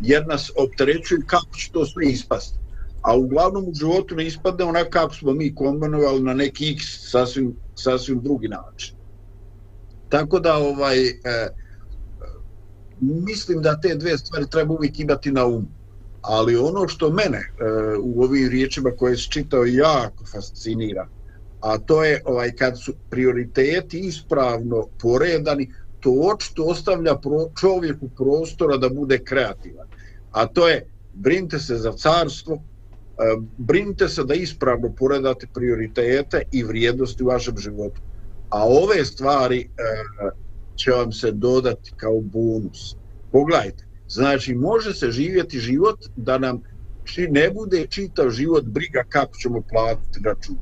[0.00, 2.58] jer nas opterećuju kako će to sve ispasti.
[3.02, 7.56] A uglavnom u životu ne ispadne onako kako smo mi kombinovali na neki x sasvim,
[7.74, 8.96] sasvim drugi način.
[10.08, 11.12] Tako da, ovaj, e,
[13.00, 15.68] mislim da te dve stvari treba uvijek imati na umu.
[16.20, 17.52] Ali ono što mene e,
[18.02, 21.08] u ovim riječima koje se čitao jako fascinira,
[21.62, 25.70] a to je ovaj kad su prioriteti ispravno poredani,
[26.00, 29.86] to očito ostavlja pro, čovjeku prostora da bude kreativan.
[30.32, 32.60] A to je, brinite se za carstvo, e,
[33.58, 38.00] brinite se da ispravno poredate prioritete i vrijednosti u vašem životu.
[38.50, 39.66] A ove stvari e,
[40.76, 42.96] će vam se dodati kao bonus.
[43.32, 46.62] Pogledajte, znači može se živjeti život da nam
[47.04, 50.56] či ne bude čitav život briga kako ćemo platiti račun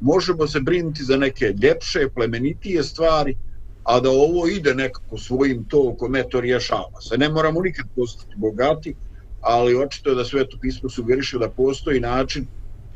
[0.00, 3.36] možemo se brinuti za neke ljepše, plemenitije stvari,
[3.84, 7.18] a da ovo ide nekako svojim tokom, eto rješava se.
[7.18, 8.94] Ne moramo nikad postati bogati,
[9.40, 12.46] ali očito je da Sveto pismo sugeriše da postoji način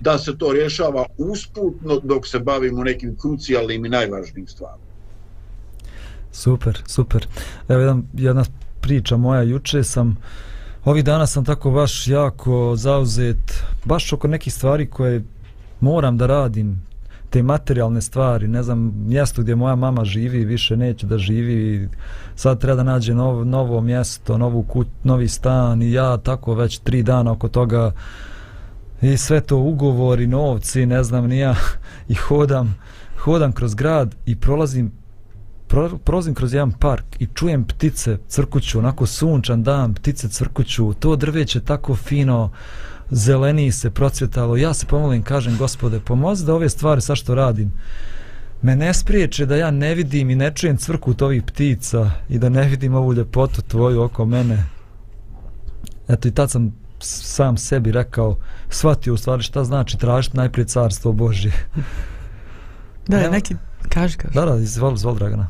[0.01, 4.91] da se to rješava usputno dok se bavimo nekim krucijalnim i najvažnijim stvarima.
[6.33, 7.27] Super, super.
[7.69, 8.45] Evo jedan, jedna
[8.81, 10.17] priča moja, juče sam,
[10.85, 15.25] ovih dana sam tako baš jako zauzet, baš oko nekih stvari koje
[15.81, 16.83] moram da radim,
[17.31, 21.89] te materijalne stvari, ne znam, mjesto gdje moja mama živi, više neće da živi,
[22.35, 26.79] sad treba da nađe novo, novo mjesto, novu kut, novi stan i ja tako već
[26.79, 27.93] tri dana oko toga
[29.03, 31.55] i sve to ugovori, novci, ne znam, nija,
[32.09, 32.79] i hodam,
[33.19, 34.93] hodam kroz grad i prolazim
[35.67, 41.17] pro, prolazim kroz jedan park i čujem ptice crkuću, onako sunčan dan, ptice crkuću, to
[41.17, 42.51] drveće tako fino,
[43.11, 47.73] zeleni se procvjetalo, ja se pomolim, kažem, gospode, pomozi da ove stvari, sa što radim,
[48.63, 52.49] me ne spriječe da ja ne vidim i ne čujem cvrkut ovih ptica i da
[52.49, 54.65] ne vidim ovu ljepotu tvoju oko mene.
[56.09, 58.37] Eto i tad sam sam sebi rekao,
[58.69, 61.53] shvatio u stvari šta znači tražiti najprije carstvo Božje.
[63.09, 63.31] Da, Nema...
[63.31, 63.55] neki,
[63.89, 64.35] kaži, kaži.
[64.35, 65.49] Da, da, izvoli, izvoli, Dragana.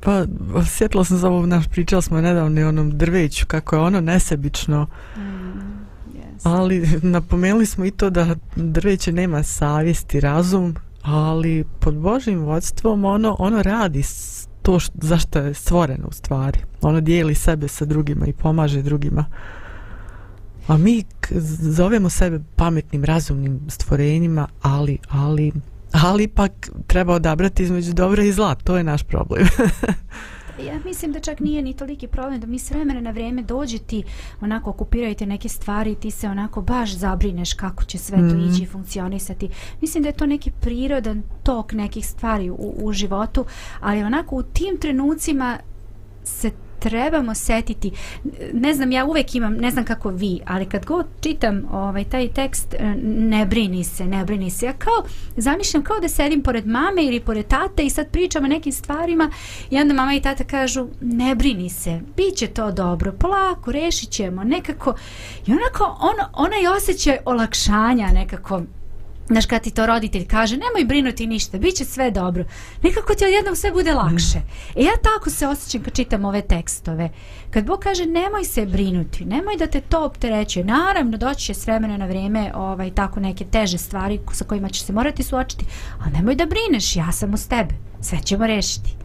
[0.00, 4.00] Pa, osjetila sam za ovo, naš, pričali smo nedavno i onom drveću, kako je ono
[4.00, 4.86] nesebično.
[5.16, 5.37] Mm.
[6.42, 13.36] Ali napomenuli smo i to da drveće nema savjesti, razum, ali pod Božim vodstvom ono,
[13.38, 14.02] ono radi
[14.62, 16.58] to što, zašto je stvoreno u stvari.
[16.80, 19.24] Ono dijeli sebe sa drugima i pomaže drugima.
[20.66, 21.04] A mi
[21.60, 25.52] zovemo sebe pametnim, razumnim stvorenjima, ali, ali
[25.92, 29.46] ali ipak treba odabrati između dobra i zla, to je naš problem.
[30.66, 33.78] ja mislim da čak nije ni toliki problem da mi s vremena na vrijeme dođe
[33.78, 34.04] ti
[34.40, 38.50] onako okupirajte neke stvari ti se onako baš zabrineš kako će sve to mm.
[38.50, 39.48] ići i funkcionisati.
[39.80, 43.44] Mislim da je to neki prirodan tok nekih stvari u, u životu,
[43.80, 45.58] ali onako u tim trenucima
[46.24, 47.90] se trebamo setiti.
[48.52, 52.28] Ne znam ja uvek imam ne znam kako vi ali kad god čitam ovaj taj
[52.28, 54.66] tekst eh, ne brini se ne brini se.
[54.66, 55.04] Ja kao
[55.36, 59.30] zamišljam kao da sedim pored mame ili pored tate i sad pričam o nekim stvarima
[59.70, 64.44] i onda mama i tata kažu ne brini se biće to dobro polako rešit ćemo.
[64.44, 64.94] Nekako
[65.46, 68.62] i onako on, onaj osjećaj olakšanja nekako
[69.28, 72.44] Znaš, kad ti to roditelj kaže, nemoj brinuti ništa, bit će sve dobro.
[72.82, 74.38] Nekako ti odjednom sve bude lakše.
[74.76, 77.10] E ja tako se osjećam kad čitam ove tekstove.
[77.50, 80.64] Kad Bog kaže, nemoj se brinuti, nemoj da te to opterećuje.
[80.64, 84.84] Naravno, doći će s vremena na vrijeme ovaj, tako neke teže stvari sa kojima će
[84.84, 85.64] se morati suočiti.
[85.98, 87.74] A nemoj da brineš, ja sam uz tebe.
[88.00, 88.96] Sve ćemo rešiti.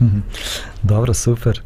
[0.82, 1.62] Dobro, super.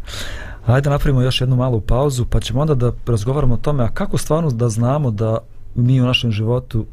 [0.67, 4.19] Ajde napravimo još jednu malu pauzu, pa ćemo onda da razgovaramo o tome, a kako
[4.19, 5.39] stvarno da znamo da
[5.75, 6.87] mi u našem životu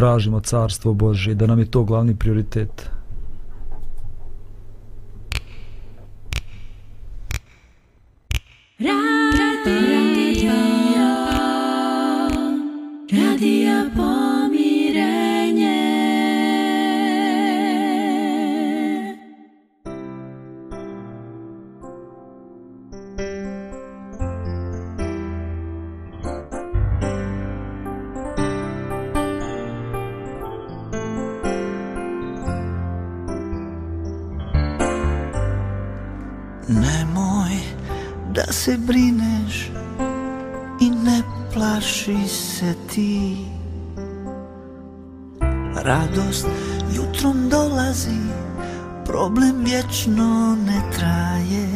[0.00, 2.90] tražimo carstvo Božje, da nam je to glavni prioritet.
[38.52, 39.70] Se brineš
[40.80, 41.22] i ne
[41.54, 43.36] plaši se ti.
[45.74, 46.46] Radost
[46.94, 48.20] jutrom dolazi,
[49.04, 51.68] problem vječno ne traje.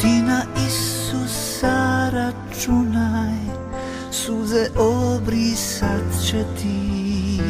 [0.00, 3.38] Ti na Isusa računaj,
[4.10, 7.40] suze obrisat će ti.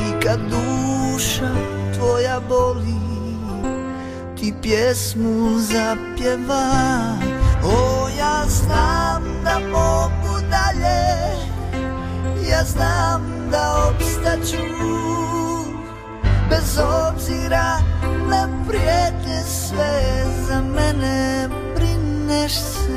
[0.00, 1.54] I kad duša
[1.98, 2.99] tvoja boli,
[4.50, 6.66] ti pjesmu zapjeva.
[7.64, 11.00] O, ja znam da mogu dalje
[12.50, 14.62] Ja znam da obstaću.
[16.50, 17.78] Bez obzira
[18.30, 22.90] na prijetnje sve Za mene brineš se.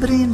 [0.00, 0.29] Da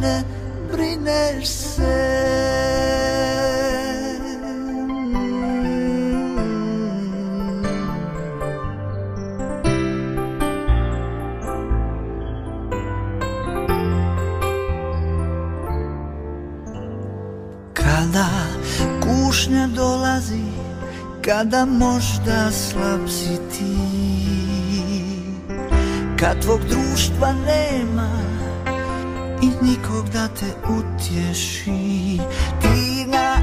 [0.00, 0.22] mene
[0.72, 2.16] brineš se.
[17.74, 18.26] Kada
[19.00, 20.42] kušnja dolazi
[21.24, 23.76] Kada možda slab si ti.
[26.18, 28.35] Kad tvog društva nema
[29.66, 32.18] nikog da te utješi.
[32.60, 33.36] Ti na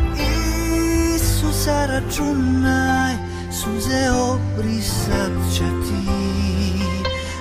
[1.15, 3.13] Isusa računaj
[3.51, 6.11] Suze obrisat će ti.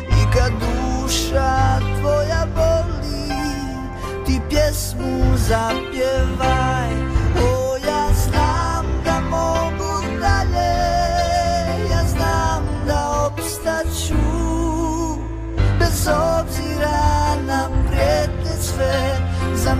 [0.08, 3.28] I kad duša tvoja boli
[4.26, 7.01] Ti pjesmu zapjevaj.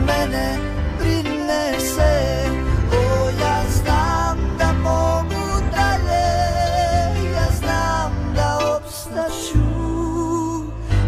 [0.07, 0.59] Mene
[0.99, 2.47] brine se
[2.93, 6.25] O ja znam da mogu dalje.
[7.35, 9.69] Ja znam da opstaću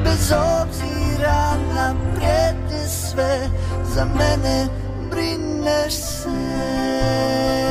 [0.04, 3.48] Bez obzira na prijetnje sve
[3.94, 4.66] Za mene
[5.10, 7.63] brineš se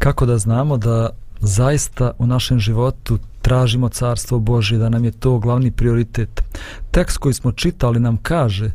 [0.00, 5.38] Kako da znamo da zaista u našem životu tražimo carstvo Božje, da nam je to
[5.38, 6.42] glavni prioritet.
[6.90, 8.70] Tekst koji smo čitali nam kaže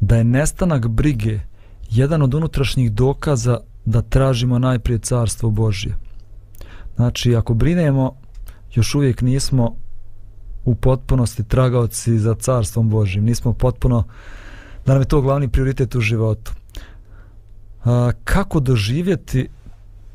[0.00, 1.40] da je nestanak brige
[1.90, 5.96] jedan od unutrašnjih dokaza da tražimo najprije carstvo Božje.
[6.96, 8.12] Znači, ako brinemo,
[8.74, 9.76] još uvijek nismo
[10.64, 13.24] u potpunosti tragaoci za carstvom Božjim.
[13.24, 14.04] Nismo potpuno,
[14.86, 16.52] da nam je to glavni prioritet u životu.
[17.84, 19.48] A, kako doživjeti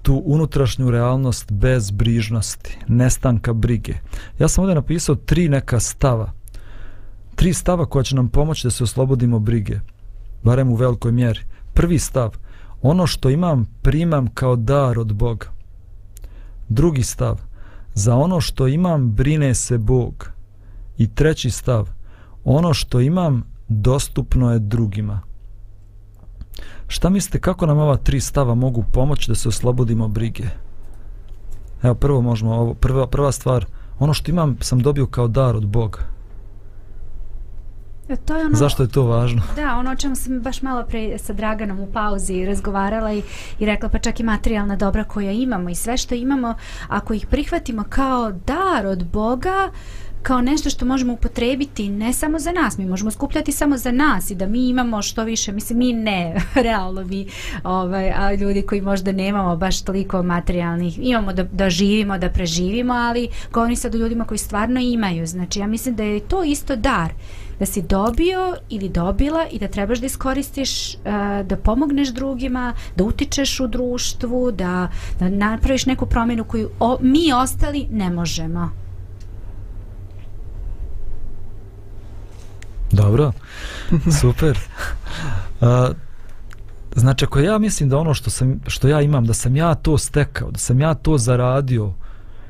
[0.01, 3.93] tu unutrašnju realnost bez brižnosti, nestanka brige.
[4.39, 6.31] Ja sam ovdje napisao tri neka stava.
[7.35, 9.79] Tri stava koja će nam pomoći da se oslobodimo brige,
[10.43, 11.39] barem u velikoj mjeri.
[11.73, 12.37] Prvi stav,
[12.81, 15.47] ono što imam primam kao dar od Boga.
[16.69, 17.41] Drugi stav,
[17.93, 20.31] za ono što imam brine se Bog.
[20.97, 21.89] I treći stav,
[22.43, 25.30] ono što imam dostupno je drugima.
[26.91, 30.43] Šta mislite kako nam ova tri stava mogu pomoći da se oslobodimo brige?
[31.83, 33.65] Evo prvo možemo ovo prva prva stvar
[33.99, 35.99] ono što imam sam dobio kao dar od Boga.
[38.09, 39.41] E, To je ono, Zašto je to važno?
[39.55, 43.23] Da, ono o čemu sam baš malo pre sa Draganom u pauzi razgovarala i,
[43.59, 46.55] i rekla pa čak i materijalna dobra koja imamo i sve što imamo,
[46.87, 49.69] ako ih prihvatimo kao dar od Boga,
[50.23, 54.31] kao nešto što možemo upotrebiti ne samo za nas, mi možemo skupljati samo za nas
[54.31, 57.27] i da mi imamo što više, mislim mi ne, realno mi,
[57.63, 62.93] ovaj, a ljudi koji možda nemamo baš toliko materijalnih, imamo da, da živimo, da preživimo,
[62.93, 66.75] ali govorim sad o ljudima koji stvarno imaju, znači ja mislim da je to isto
[66.75, 67.13] dar,
[67.59, 71.01] da si dobio ili dobila i da trebaš da iskoristiš, uh,
[71.45, 74.87] da pomogneš drugima, da utičeš u društvu, da,
[75.19, 78.80] da napraviš neku promjenu koju o, mi ostali ne možemo.
[82.91, 83.31] Dobro,
[84.21, 84.59] super.
[85.61, 85.89] A,
[86.95, 89.97] znači, ako ja mislim da ono što, sam, što ja imam, da sam ja to
[89.97, 91.93] stekao, da sam ja to zaradio,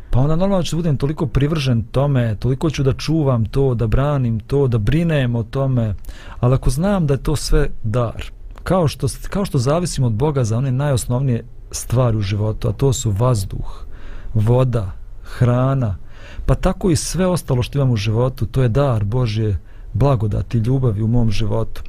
[0.09, 4.39] pa onda normalno ću budem toliko privržen tome, toliko ću da čuvam to, da branim
[4.39, 5.95] to, da brinem o tome,
[6.39, 8.31] ali ako znam da je to sve dar,
[8.63, 12.93] kao što, kao što zavisim od Boga za one najosnovnije stvari u životu, a to
[12.93, 13.85] su vazduh,
[14.33, 14.91] voda,
[15.23, 15.97] hrana,
[16.45, 19.59] pa tako i sve ostalo što imam u životu, to je dar Božje,
[19.93, 21.83] blagodati, ljubavi u mom životu.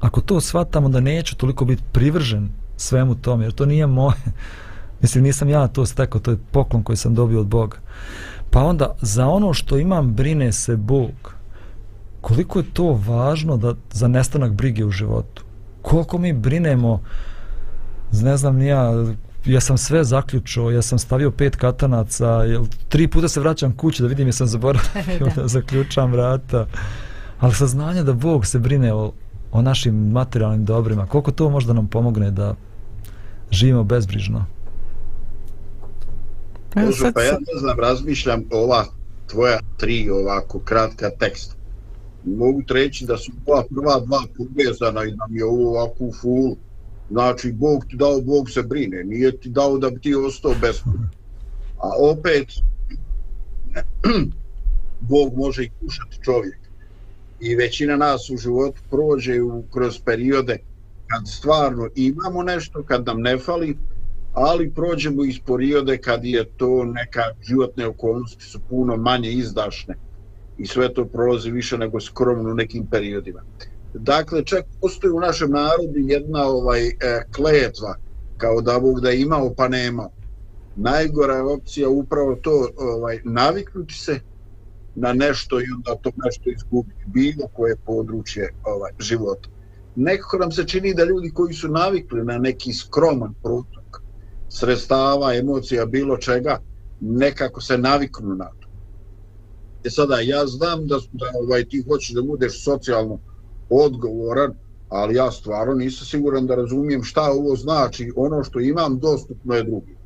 [0.00, 4.16] Ako to shvatam, onda neću toliko biti privržen svemu tome, jer to nije moje.
[5.02, 7.76] Mislim, nisam ja to stekao, to je poklon koji sam dobio od Boga.
[8.50, 11.34] Pa onda za ono što imam brine se Bog.
[12.20, 15.44] Koliko je to važno da za nestanak brige u životu?
[15.82, 17.00] Koliko mi brinemo
[18.12, 18.92] ne znam ni ja
[19.46, 24.02] ja sam sve zaključio, ja sam stavio pet katanaca, jel, tri puta se vraćam kući
[24.02, 26.66] da vidim jesam zaboravio da zaključam vrata.
[27.38, 29.12] Ali saznanje da Bog se brine o,
[29.52, 32.54] o našim materijalnim dobrima, koliko to možda nam pomogne da
[33.50, 34.44] živimo bezbrižno?
[36.74, 38.84] Bože, pa ja ne znam, razmišljam ova
[39.26, 41.54] tvoja tri ovako kratka teksta.
[42.24, 46.12] Mogu treći da su ova prva dva povezana i da mi je ovo ovako u
[46.12, 46.56] full.
[47.10, 49.04] Znači, Bog ti dao, Bog se brine.
[49.04, 50.82] Nije ti dao da bi ti ostao bez
[51.78, 52.48] A opet,
[55.10, 56.65] Bog može i kušati čovjek.
[57.40, 60.58] I većina nas u životu prođe u, kroz periode
[61.06, 63.76] kad stvarno imamo nešto, kad nam ne fali,
[64.32, 69.94] ali prođemo iz periode kad je to neka životne okolnosti su puno manje izdašne
[70.58, 73.42] i sve to prolazi više nego skromno u nekim periodima.
[73.94, 76.92] Dakle, čak postoji u našem narodu jedna ovaj e,
[77.34, 77.96] kletva
[78.36, 80.08] kao da Bog da imao pa nema.
[80.76, 84.20] Najgora je opcija upravo to ovaj naviknuti se
[84.96, 89.48] na nešto i onda to nešto izgubi bilo koje područje ovaj života.
[89.96, 94.02] Nekako nam se čini da ljudi koji su navikli na neki skroman protok
[94.48, 96.60] sredstava, emocija, bilo čega,
[97.00, 98.68] nekako se naviknu na to.
[99.84, 103.18] E sada, ja znam da, da ovaj, ti hoćeš da budeš socijalno
[103.70, 104.54] odgovoran,
[104.88, 108.12] ali ja stvarno nisam siguran da razumijem šta ovo znači.
[108.16, 109.96] Ono što imam dostupno je drugim.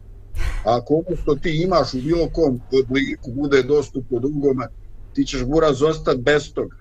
[0.65, 4.67] Ako ono što ti imaš u bilo kom obliku bude dostupno drugome,
[5.15, 6.77] ti ćeš gura zostati bez toga.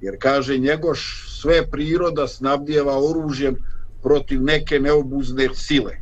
[0.00, 3.56] Jer kaže njegoš sve priroda snabdjeva oružjem
[4.02, 5.92] protiv neke neobuzne sile.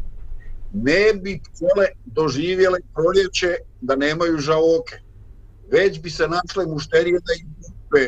[0.73, 4.97] Ne bi pčele doživjele proljeće da nemaju žaoke.
[5.73, 8.07] Već bi se našle mušterije da im kupe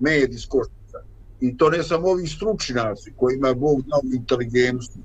[0.00, 0.98] med iz koštica.
[1.40, 5.02] I to ne samo ovi stručnjaci koji je Bog dao inteligenciju,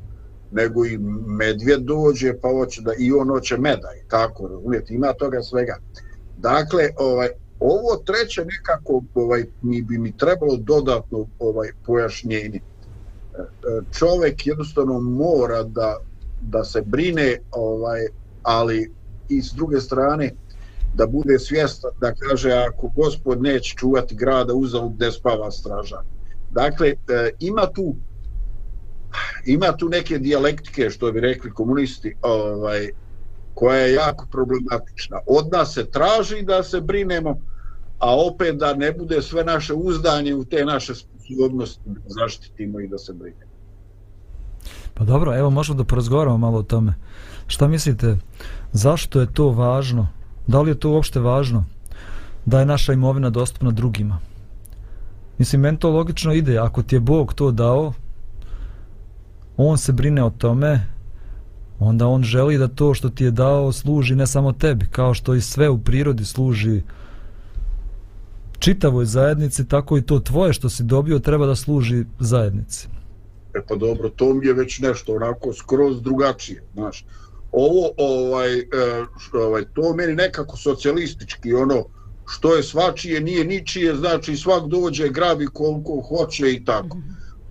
[0.51, 5.13] nego i medvjed dođe pa hoće da i on hoće meda i tako, razumijete, ima
[5.13, 5.77] toga svega.
[6.43, 7.29] Dakle, ovaj,
[7.59, 12.59] ovo treće nekako ovaj mi bi mi trebalo dodatno ovaj pojašnjenje.
[12.59, 12.61] E,
[13.67, 15.97] čovek čovjek jednostavno mora da
[16.41, 18.07] da se brine ovaj
[18.43, 18.91] ali
[19.29, 20.31] i s druge strane
[20.93, 26.01] da bude svjestan da kaže ako gospod neće čuvati grada uzal gde spava straža.
[26.51, 26.95] Dakle, e,
[27.39, 27.95] ima tu
[29.45, 32.89] ima tu neke dijalektike što bi rekli komunisti ovaj
[33.53, 35.19] koja je jako problematična.
[35.27, 37.39] Od nas se traži da se brinemo,
[37.99, 42.87] a opet da ne bude sve naše uzdanje u te naše sposobnosti da zaštitimo i
[42.87, 43.51] da se brinemo.
[44.93, 46.93] Pa dobro, evo možemo da porazgovaramo malo o tome.
[47.47, 48.17] Šta mislite,
[48.71, 50.07] zašto je to važno?
[50.47, 51.65] Da li je to uopšte važno
[52.45, 54.19] da je naša imovina dostupna drugima?
[55.37, 56.57] Mislim, meni to logično ide.
[56.57, 57.93] Ako ti je Bog to dao,
[59.57, 60.87] on se brine o tome,
[61.83, 65.33] onda on želi da to što ti je dao služi ne samo tebi, kao što
[65.33, 66.81] i sve u prirodi služi
[68.59, 72.87] čitavoj zajednici, tako i to tvoje što si dobio treba da služi zajednici.
[73.55, 77.05] E pa dobro, to mi je već nešto onako skroz drugačije, znaš.
[77.51, 78.65] Ovo, ovaj, e,
[79.33, 81.83] ovaj, to meni nekako socijalistički, ono,
[82.27, 86.97] što je svačije, nije ničije, znači svak dođe, grabi koliko hoće i tako.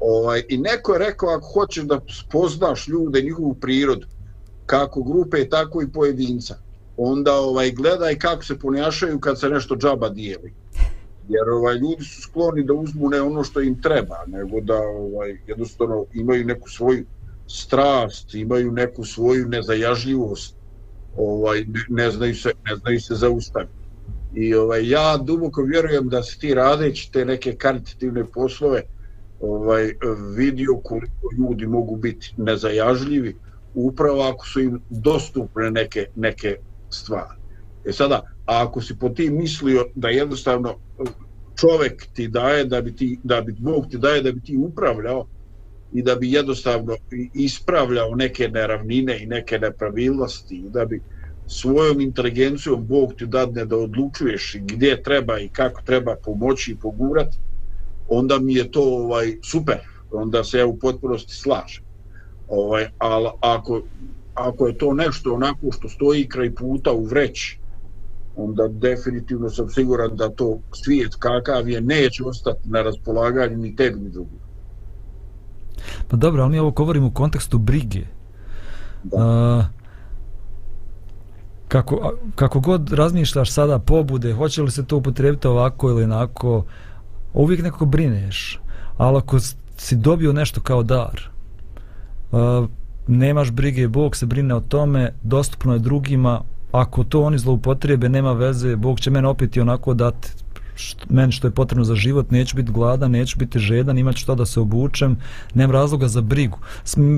[0.00, 4.06] Ovaj, I neko je rekao, ako hoćeš da spoznaš ljude, njihovu prirodu,
[4.72, 6.54] kako grupe, tako i pojedinca,
[6.96, 10.52] onda ovaj gledaj kako se ponašaju kad se nešto džaba dijeli.
[11.28, 15.36] Jer ovaj ljudi su skloni da uzmu ne ono što im treba nego da ovaj
[15.46, 17.04] jednostavno imaju neku svoju
[17.46, 20.56] strast imaju neku svoju nezajažljivost.
[21.16, 23.84] Ovaj ne, ne znaju se ne znaju se zaustaviti.
[24.34, 28.82] I ovaj ja duboko vjerujem da se ti radeći te neke karitativne poslove
[29.40, 29.92] ovaj
[30.36, 33.36] vidio koliko ljudi mogu biti nezajažljivi
[33.74, 36.56] upravo ako su im dostupne neke neke
[36.90, 37.38] stvari.
[37.84, 41.02] E sada a ako si po ti mislio da jednostavno e,
[41.60, 45.26] čovek ti daje da bi ti da bi Bog ti daje da bi ti upravljao
[45.92, 46.96] i da bi jednostavno
[47.34, 51.00] ispravljao neke neravnine i neke nepravilnosti i da bi
[51.46, 57.38] svojom inteligencijom Bog ti dadne da odlučuješ gdje treba i kako treba pomoći i pogurati
[58.08, 59.78] onda mi je to ovaj super.
[60.10, 61.84] Onda se ja u potpunosti slažem
[62.48, 63.82] ovaj al ako
[64.34, 67.58] ako je to nešto onako što stoji kraj puta u vreći
[68.36, 74.00] onda definitivno sam siguran da to svijet kakav je neće ostati na raspolaganju ni tebi
[74.00, 74.38] ni drugim.
[76.08, 78.00] Pa dobro, ali mi ovo govorimo u kontekstu brige.
[79.04, 79.16] Da.
[79.16, 79.64] Uh,
[81.68, 86.64] kako, a- kako god razmišljaš sada pobude, hoće li se to upotrijebiti ovako ili onako,
[87.34, 88.60] uvijek nekako brineš.
[88.96, 89.38] Ali ako
[89.76, 91.31] si dobio nešto kao dar,
[93.06, 96.40] nemaš brige, Bog se brine o tome, dostupno je drugima,
[96.72, 100.28] ako to oni zloupotrijebe, nema veze, Bog će mene opet i onako dati
[100.74, 104.20] što, meni što je potrebno za život, neću biti gladan, neću biti žedan, imat ću
[104.20, 105.16] što da se obučem,
[105.54, 106.58] nemam razloga za brigu.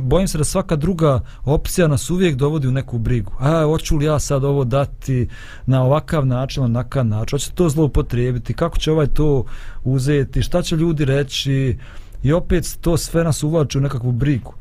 [0.03, 3.33] Bojim se da svaka druga opcija nas uvijek dovodi u neku brigu.
[3.39, 5.29] A, hoću li ja sad ovo dati
[5.67, 9.45] na ovakav način, na onakav način, hoće to zloupotrijebiti, kako će ovaj to
[9.85, 11.79] uzeti, šta će ljudi reći,
[12.25, 14.55] I opet to sve nas uvlači u nekakvu brigu.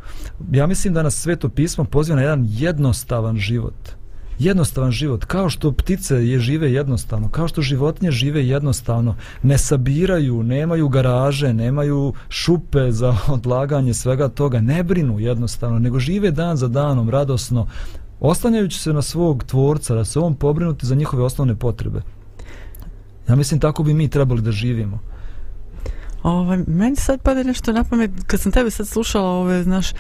[0.52, 3.76] Ja mislim da nas sveto pismo poziva na jedan jednostavan život.
[4.40, 10.44] Jednostavan život, kao što ptice je žive jednostavno, kao što životinje žive jednostavno, ne sabiraju,
[10.44, 16.68] nemaju garaže, nemaju šupe za odlaganje svega toga, ne brinu jednostavno, nego žive dan za
[16.68, 17.68] danom, radosno,
[18.20, 22.02] oslanjajući se na svog tvorca, da se on pobrinuti za njihove osnovne potrebe.
[23.30, 25.13] Ja mislim tako bi mi trebali da živimo.
[26.24, 29.92] Ovaj, meni sad pada nešto na pamet, kad sam tebe sad slušala ove, znaš,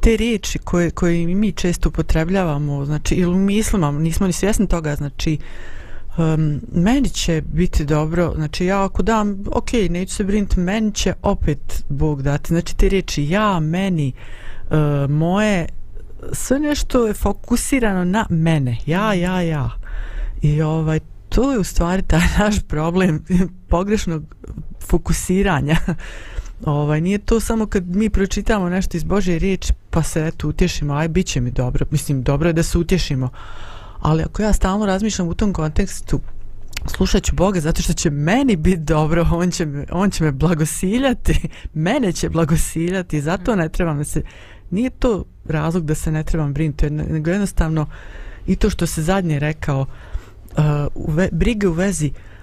[0.00, 5.38] te riječi koje, koje mi često upotrebljavamo, znači, ili mislimo, nismo ni svjesni toga, znači,
[6.18, 11.12] um, meni će biti dobro, znači, ja ako dam, ok, neću se brinuti, meni će
[11.22, 14.12] opet Bog dati, znači, te riječi ja, meni,
[14.70, 15.66] uh, moje,
[16.32, 19.70] sve nešto je fokusirano na mene, ja, ja, ja.
[20.42, 23.24] I ovaj, to je u stvari taj naš problem
[23.76, 24.24] pogrešnog
[24.88, 25.76] fokusiranja.
[26.78, 30.94] ovaj, nije to samo kad mi pročitamo nešto iz Božje riječi pa se eto utješimo,
[30.94, 31.86] aj bit će mi dobro.
[31.90, 33.28] Mislim, dobro je da se utješimo.
[34.00, 36.20] Ali ako ja stalno razmišljam u tom kontekstu
[36.86, 40.32] slušat ću Boga zato što će meni biti dobro, on će, me, on će me
[40.32, 41.48] blagosiljati,
[41.88, 44.22] mene će blagosiljati, zato ne trebam da se,
[44.70, 47.86] nije to razlog da se ne trebam brinuti, nego jednostavno
[48.46, 50.64] i to što se zadnje rekao, uh,
[50.94, 52.35] u ve, brige u vezi uh,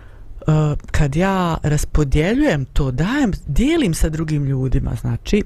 [0.48, 5.44] Eh, kad ja raspodjeljujem to, dajem, dijelim sa drugim ljudima, znači,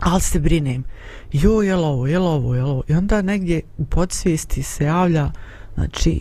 [0.00, 0.84] ali se brinem,
[1.32, 5.30] jo, je ovo, je ovo, je ovo, i onda negdje u podsvijesti se javlja,
[5.74, 6.20] znači,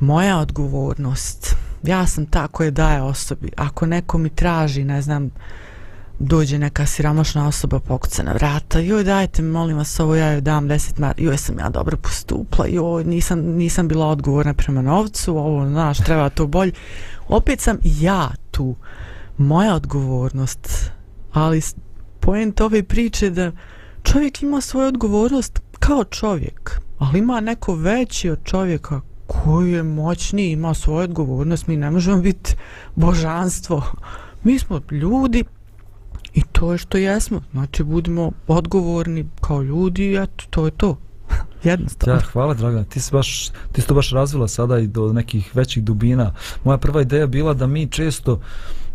[0.00, 5.30] moja odgovornost, ja sam ta koja daje osobi, ako neko mi traži, ne znam,
[6.18, 10.40] dođe neka siromašna osoba pokuca na vrata, joj dajte mi molim vas ovo, ja joj
[10.40, 15.36] dam 10 mar, joj sam ja dobro postupla, joj nisam, nisam bila odgovorna prema novcu,
[15.36, 16.72] ovo znaš, treba to bolje.
[17.30, 18.74] Opet sam ja tu,
[19.38, 20.90] moja odgovornost,
[21.32, 21.80] ali poent
[22.20, 23.52] point ove priče da
[24.02, 30.52] čovjek ima svoju odgovornost kao čovjek, ali ima neko veći od čovjeka koji je moćniji,
[30.52, 32.54] ima svoju odgovornost, mi ne možemo biti
[32.94, 33.82] božanstvo.
[34.44, 35.44] Mi smo ljudi
[36.34, 37.42] i to je što jesmo.
[37.52, 40.98] Znači, budimo odgovorni kao ljudi i eto, to je to.
[41.64, 42.14] Jednostavno.
[42.14, 45.56] Ja, hvala Dragana, ti si, baš, ti si to baš razvila sada i do nekih
[45.56, 46.34] većih dubina.
[46.64, 48.40] Moja prva ideja bila da mi često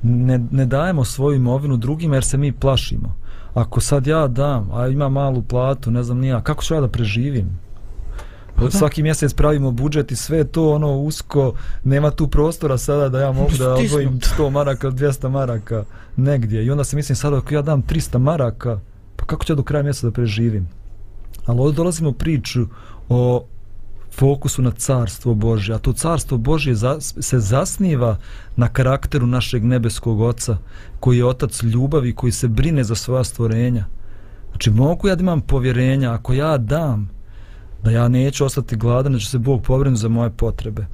[0.04, 3.16] ne, ne dajemo svoju imovinu drugima jer se mi plašimo.
[3.54, 6.88] Ako sad ja dam, a imam malu platu, ne znam nija, kako ću ja da
[6.88, 7.66] preživim?
[8.56, 8.72] Pa da.
[8.72, 13.32] Svaki mjesec pravimo budžet i sve to ono usko, nema tu prostora sada da ja
[13.32, 15.84] mogu da odvojim 100 maraka, 200 maraka
[16.16, 16.66] negdje.
[16.66, 18.80] I onda se mislim sada ako ja dam 300 maraka,
[19.16, 20.70] pa kako ću ja do kraja mjeseca da preživim?
[21.46, 22.68] Ali ovdje dolazimo priču
[23.10, 23.46] o
[24.12, 28.18] fokusu na carstvo Božje, a to carstvo Božje za, se zasniva
[28.56, 30.58] na karakteru našeg nebeskog oca,
[31.00, 33.86] koji je otac ljubavi, koji se brine za svoja stvorenja.
[34.50, 37.10] Znači, mogu ja da imam povjerenja, ako ja dam,
[37.84, 40.86] da ja neću ostati gladan, da će se Bog pobrinuti za moje potrebe.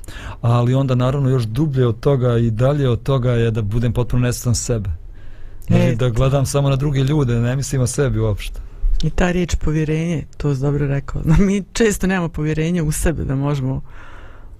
[0.42, 4.26] Ali onda, naravno, još dublje od toga i dalje od toga je da budem potpuno
[4.26, 4.90] nestan sebe.
[5.68, 8.62] Znači, E, da gledam samo na druge ljude, ne mislim o sebi uopšte.
[9.04, 11.22] I ta riječ povjerenje, to je dobro rekao.
[11.46, 13.82] Mi često nemamo povjerenje u sebe da možemo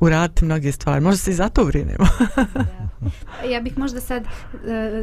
[0.02, 1.02] uraditi mnoge stvari.
[1.02, 2.06] Možda se i zato brinemo.
[3.54, 4.30] ja bih možda sad eh,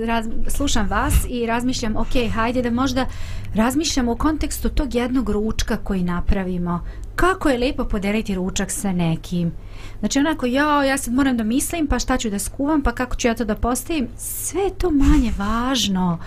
[0.07, 3.07] raz, slušam vas i razmišljam, ok, hajde da možda
[3.55, 6.85] razmišljamo u kontekstu tog jednog ručka koji napravimo.
[7.17, 9.53] Kako je lepo podeliti ručak sa nekim.
[9.99, 13.17] Znači onako, ja, ja sad moram da mislim, pa šta ću da skuvam, pa kako
[13.17, 14.09] ću ja to da postavim.
[14.17, 16.19] Sve je to manje važno.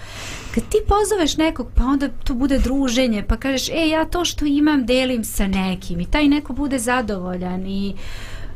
[0.55, 4.45] Kad ti pozoveš nekog, pa onda to bude druženje, pa kažeš, e, ja to što
[4.45, 7.95] imam delim sa nekim i taj neko bude zadovoljan i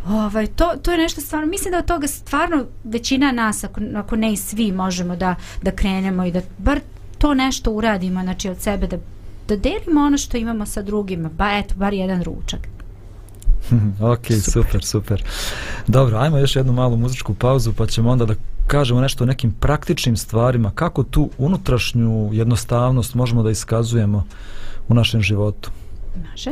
[0.07, 4.15] Ovaj, to, to je nešto stvarno, mislim da od toga stvarno većina nas, ako, ako
[4.15, 6.79] ne i svi, možemo da, da krenemo i da bar
[7.17, 8.97] to nešto uradimo, znači od sebe, da,
[9.47, 12.67] da delimo ono što imamo sa drugima, pa eto, bar jedan ručak.
[14.13, 14.41] ok, super.
[14.41, 15.23] super, super.
[15.87, 18.35] Dobro, ajmo još jednu malu muzičku pauzu pa ćemo onda da
[18.67, 24.23] kažemo nešto o nekim praktičnim stvarima, kako tu unutrašnju jednostavnost možemo da iskazujemo
[24.87, 25.71] u našem životu.
[26.31, 26.51] Može?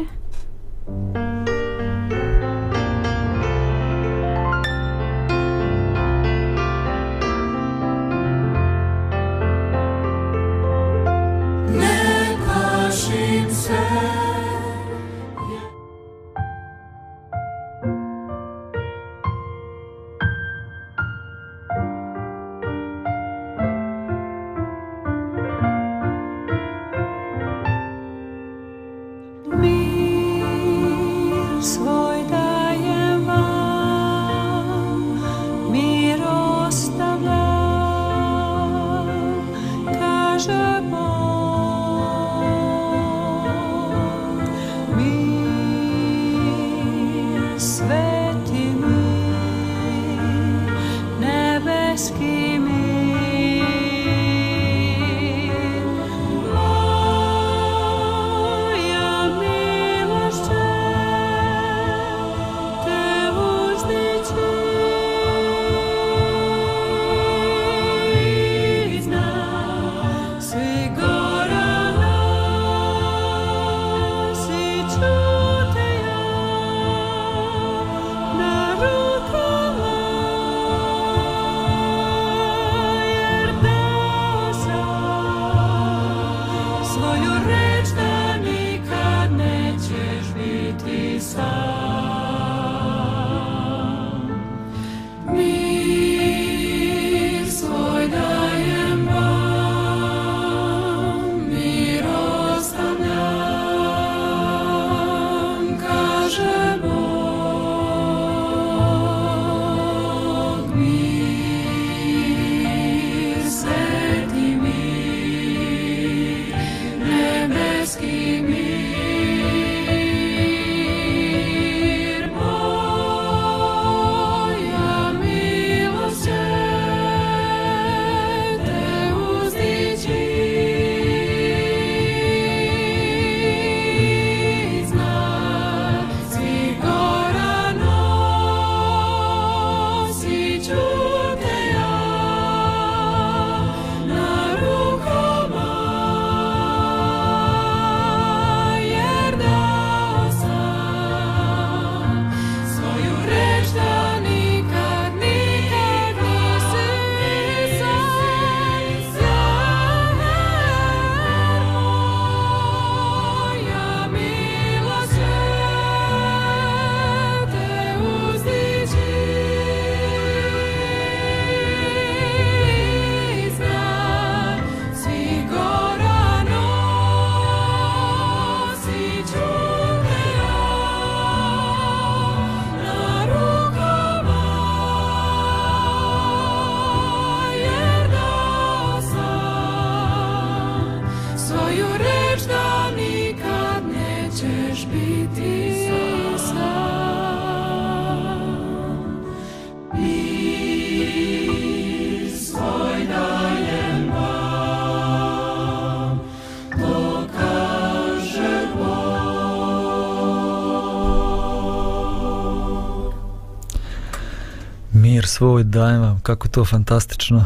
[215.44, 217.46] Tvoj, dajem vam, kako to fantastično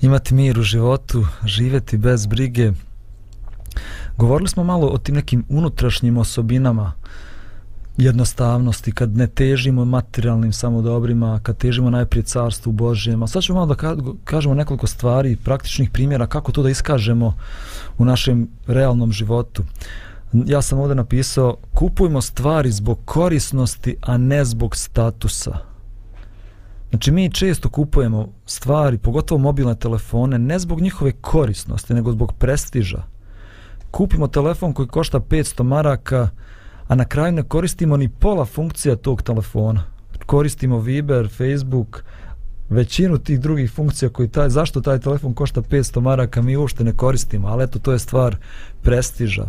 [0.00, 2.72] imati mir u životu, živjeti bez brige.
[4.16, 6.92] Govorili smo malo o tim nekim unutrašnjim osobinama
[7.96, 13.22] jednostavnosti, kad ne težimo materijalnim samo dobrima, kad težimo najprije carstvu Božjem.
[13.22, 17.34] A sad ćemo malo da kažemo nekoliko stvari, praktičnih primjera, kako to da iskažemo
[17.98, 19.64] u našem realnom životu.
[20.32, 25.69] Ja sam ovdje napisao, kupujmo stvari zbog korisnosti, a ne zbog statusa.
[26.90, 33.02] Znači mi često kupujemo stvari, pogotovo mobilne telefone, ne zbog njihove korisnosti, nego zbog prestiža.
[33.90, 36.28] Kupimo telefon koji košta 500 maraka,
[36.88, 39.82] a na kraju ne koristimo ni pola funkcija tog telefona.
[40.26, 42.04] Koristimo Viber, Facebook,
[42.68, 46.92] većinu tih drugih funkcija koji taj, zašto taj telefon košta 500 maraka mi uopšte ne
[46.96, 48.36] koristimo, ali eto to je stvar
[48.82, 49.46] prestiža.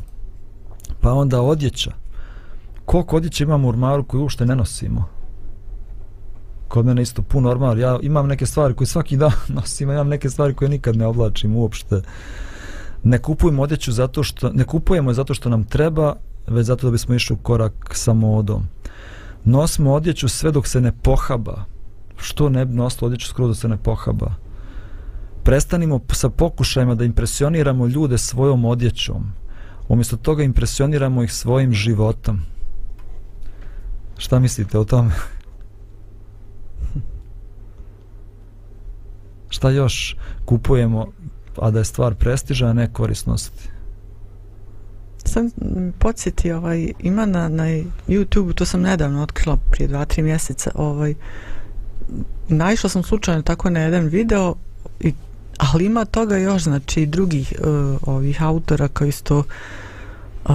[1.02, 1.92] Pa onda odjeća.
[2.86, 5.21] Koliko odjeća imamo u ormaru koju uopšte ne nosimo?
[6.72, 7.78] Kod mene isto puno ormar.
[7.78, 11.56] Ja imam neke stvari koje svaki dan nosim, imam neke stvari koje nikad ne oblačim
[11.56, 12.02] uopšte.
[13.04, 16.16] Ne kupujemo odjeću zato što, ne kupujemo je zato što nam treba,
[16.48, 18.64] već zato da bismo išli u korak sa modom.
[19.44, 21.64] Nosimo odjeću sve dok se ne pohaba.
[22.18, 24.32] Što ne bi nosilo odjeću skoro da se ne pohaba?
[25.44, 29.32] Prestanimo sa pokušajima da impresioniramo ljude svojom odjećom.
[29.88, 32.42] Umjesto toga impresioniramo ih svojim životom.
[34.18, 35.12] Šta mislite o tome?
[39.52, 41.08] Šta još kupujemo,
[41.58, 43.70] a da je stvar prestiža, a ne korisnosti?
[45.26, 45.50] Sam
[46.00, 47.64] podsjeti, ovaj, ima na, na
[48.08, 51.14] YouTube, to sam nedavno otkrila prije dva, tri mjeseca, ovaj,
[52.48, 54.56] naišla sam slučajno tako na jedan video,
[55.00, 55.14] i,
[55.58, 59.44] ali ima toga još, znači, drugih uh, ovih autora koji su to
[60.46, 60.54] Uh,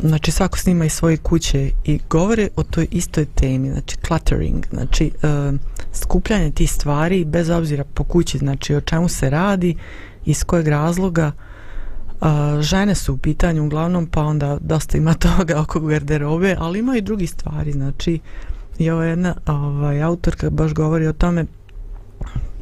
[0.00, 5.10] znači svako snima iz svoje kuće i govore o toj istoj temi, znači cluttering, znači
[5.22, 5.54] uh,
[5.92, 9.76] skupljanje tih stvari bez obzira po kući, znači o čemu se radi,
[10.24, 11.32] iz kojeg razloga.
[12.20, 16.96] Uh, žene su u pitanju uglavnom, pa onda dosta ima toga oko garderobe, ali ima
[16.96, 18.20] i drugi stvari, znači
[18.78, 21.46] i ova jedna ovaj, autorka baš govori o tome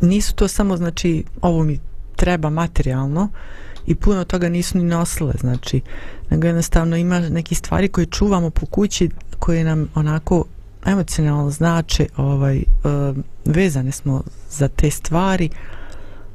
[0.00, 1.80] nisu to samo znači ovo mi
[2.16, 3.28] treba materijalno
[3.87, 5.80] i puno toga nisu ni nosile znači
[6.30, 10.45] nego jednostavno ima neki stvari koje čuvamo po kući koje nam onako
[10.87, 15.51] emocionalno znače ovaj, uh, vezane smo za te stvari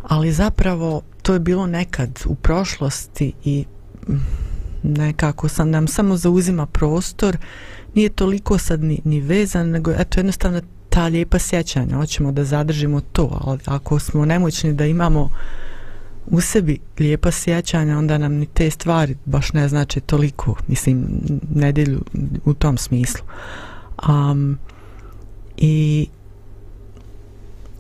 [0.04, 3.66] ali zapravo to je bilo nekad u prošlosti i
[4.08, 4.14] mm,
[4.84, 7.38] nekako sam nam samo zauzima prostor
[7.95, 13.02] nije toliko sad ni, ni vezan nego eto jednostavno ta lijepa sjećanja hoćemo da zadržimo
[13.02, 15.30] to ali ako smo nemoćni da imamo
[16.28, 21.05] u sebi lijepa sjećanja onda nam ni te stvari baš ne znače toliko mislim
[21.55, 22.01] nedelju
[22.45, 23.26] u tom smislu
[24.09, 24.57] um,
[25.57, 26.07] i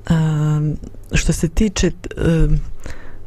[0.09, 0.77] um,
[1.13, 2.59] što se tiče um,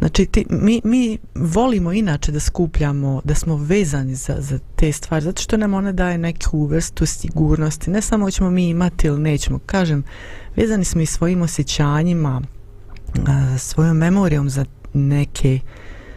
[0.03, 5.25] Znači, ti, mi, mi volimo inače da skupljamo, da smo vezani za, za te stvari,
[5.25, 7.91] zato što nam one daje neku vrstu sigurnosti.
[7.91, 9.59] Ne samo ćemo mi imati ili nećemo.
[9.67, 10.05] Kažem,
[10.57, 12.43] vezani smo i svojim osjećanjima,
[13.59, 15.59] svojom memorijom za neke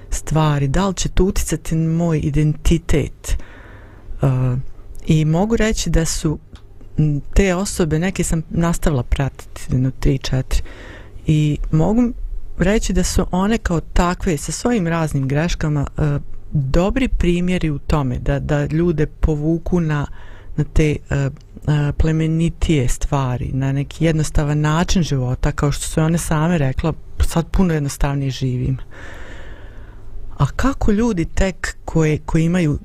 [0.09, 0.67] stvari.
[0.67, 3.38] Da li će to uticati na moj identitet?
[4.21, 4.28] E,
[5.07, 6.39] I mogu reći da su
[7.34, 10.61] te osobe, neke sam nastavila pratiti, jedno, tri, četiri,
[11.28, 12.11] i mogu
[12.57, 16.21] reći da su one kao takve sa svojim raznim greškama uh,
[16.51, 20.05] dobri primjeri u tome da, da ljude povuku na,
[20.55, 26.17] na te uh, uh, plemenitije stvari, na neki jednostavan način života, kao što su one
[26.17, 26.93] same rekla,
[27.28, 28.78] sad puno jednostavnije živim.
[30.38, 32.80] A kako ljudi tek koje, koji imaju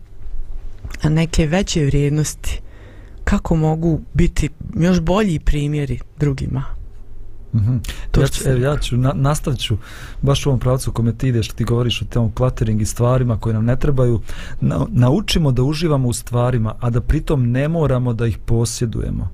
[1.04, 2.60] neke veće vrijednosti,
[3.24, 6.64] kako mogu biti još bolji primjeri drugima?
[7.52, 8.20] Mm -hmm.
[8.20, 9.76] ja, ću, evo, ja ću, na, nastavit ću
[10.22, 13.54] baš u ovom pravcu kome ti ideš, ti govoriš o tom cluttering i stvarima koje
[13.54, 14.20] nam ne trebaju.
[14.60, 19.28] Na, naučimo da uživamo u stvarima, a da pritom ne moramo da ih posjedujemo.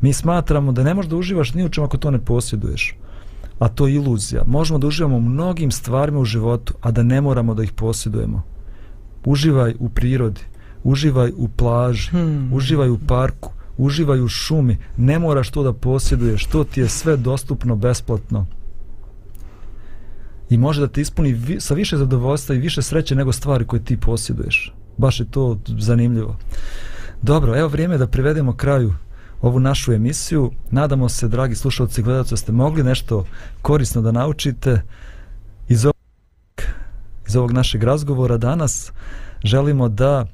[0.00, 2.94] Mi smatramo da ne možeš da uživaš ni u čem ako to ne posjeduješ.
[3.58, 4.44] A to je iluzija.
[4.46, 8.42] Možemo da uživamo mnogim stvarima u životu, a da ne moramo da ih posjedujemo.
[9.24, 10.40] Uživaj u prirodi,
[10.84, 12.52] uživaj u plaži, hmm.
[12.52, 17.16] uživaj u parku, uživaj u šumi, ne moraš to da posjeduješ, to ti je sve
[17.16, 18.46] dostupno besplatno.
[20.50, 23.84] I može da te ispuni vi, sa više zadovoljstva i više sreće nego stvari koje
[23.84, 24.74] ti posjeduješ.
[24.96, 26.36] Baš je to zanimljivo.
[27.22, 28.94] Dobro, evo vrijeme da privedemo kraju
[29.40, 30.50] ovu našu emisiju.
[30.70, 33.26] Nadamo se, dragi slušalci i gledalci, da ste mogli nešto
[33.62, 34.82] korisno da naučite
[35.68, 35.96] iz ovog,
[37.28, 38.92] iz ovog našeg razgovora danas.
[39.44, 40.26] Želimo da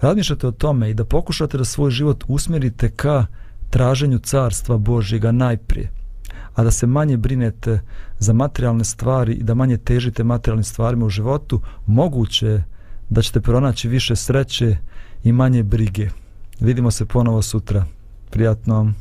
[0.00, 3.26] razmišljate o tome i da pokušate da svoj život usmjerite ka
[3.70, 5.90] traženju carstva Božjega najprije,
[6.54, 7.80] a da se manje brinete
[8.18, 12.64] za materijalne stvari i da manje težite materijalnim stvarima u životu, moguće je
[13.08, 14.76] da ćete pronaći više sreće
[15.24, 16.08] i manje brige.
[16.64, 17.84] Vidimo se ponovo sutra.
[18.30, 18.92] Prijatno.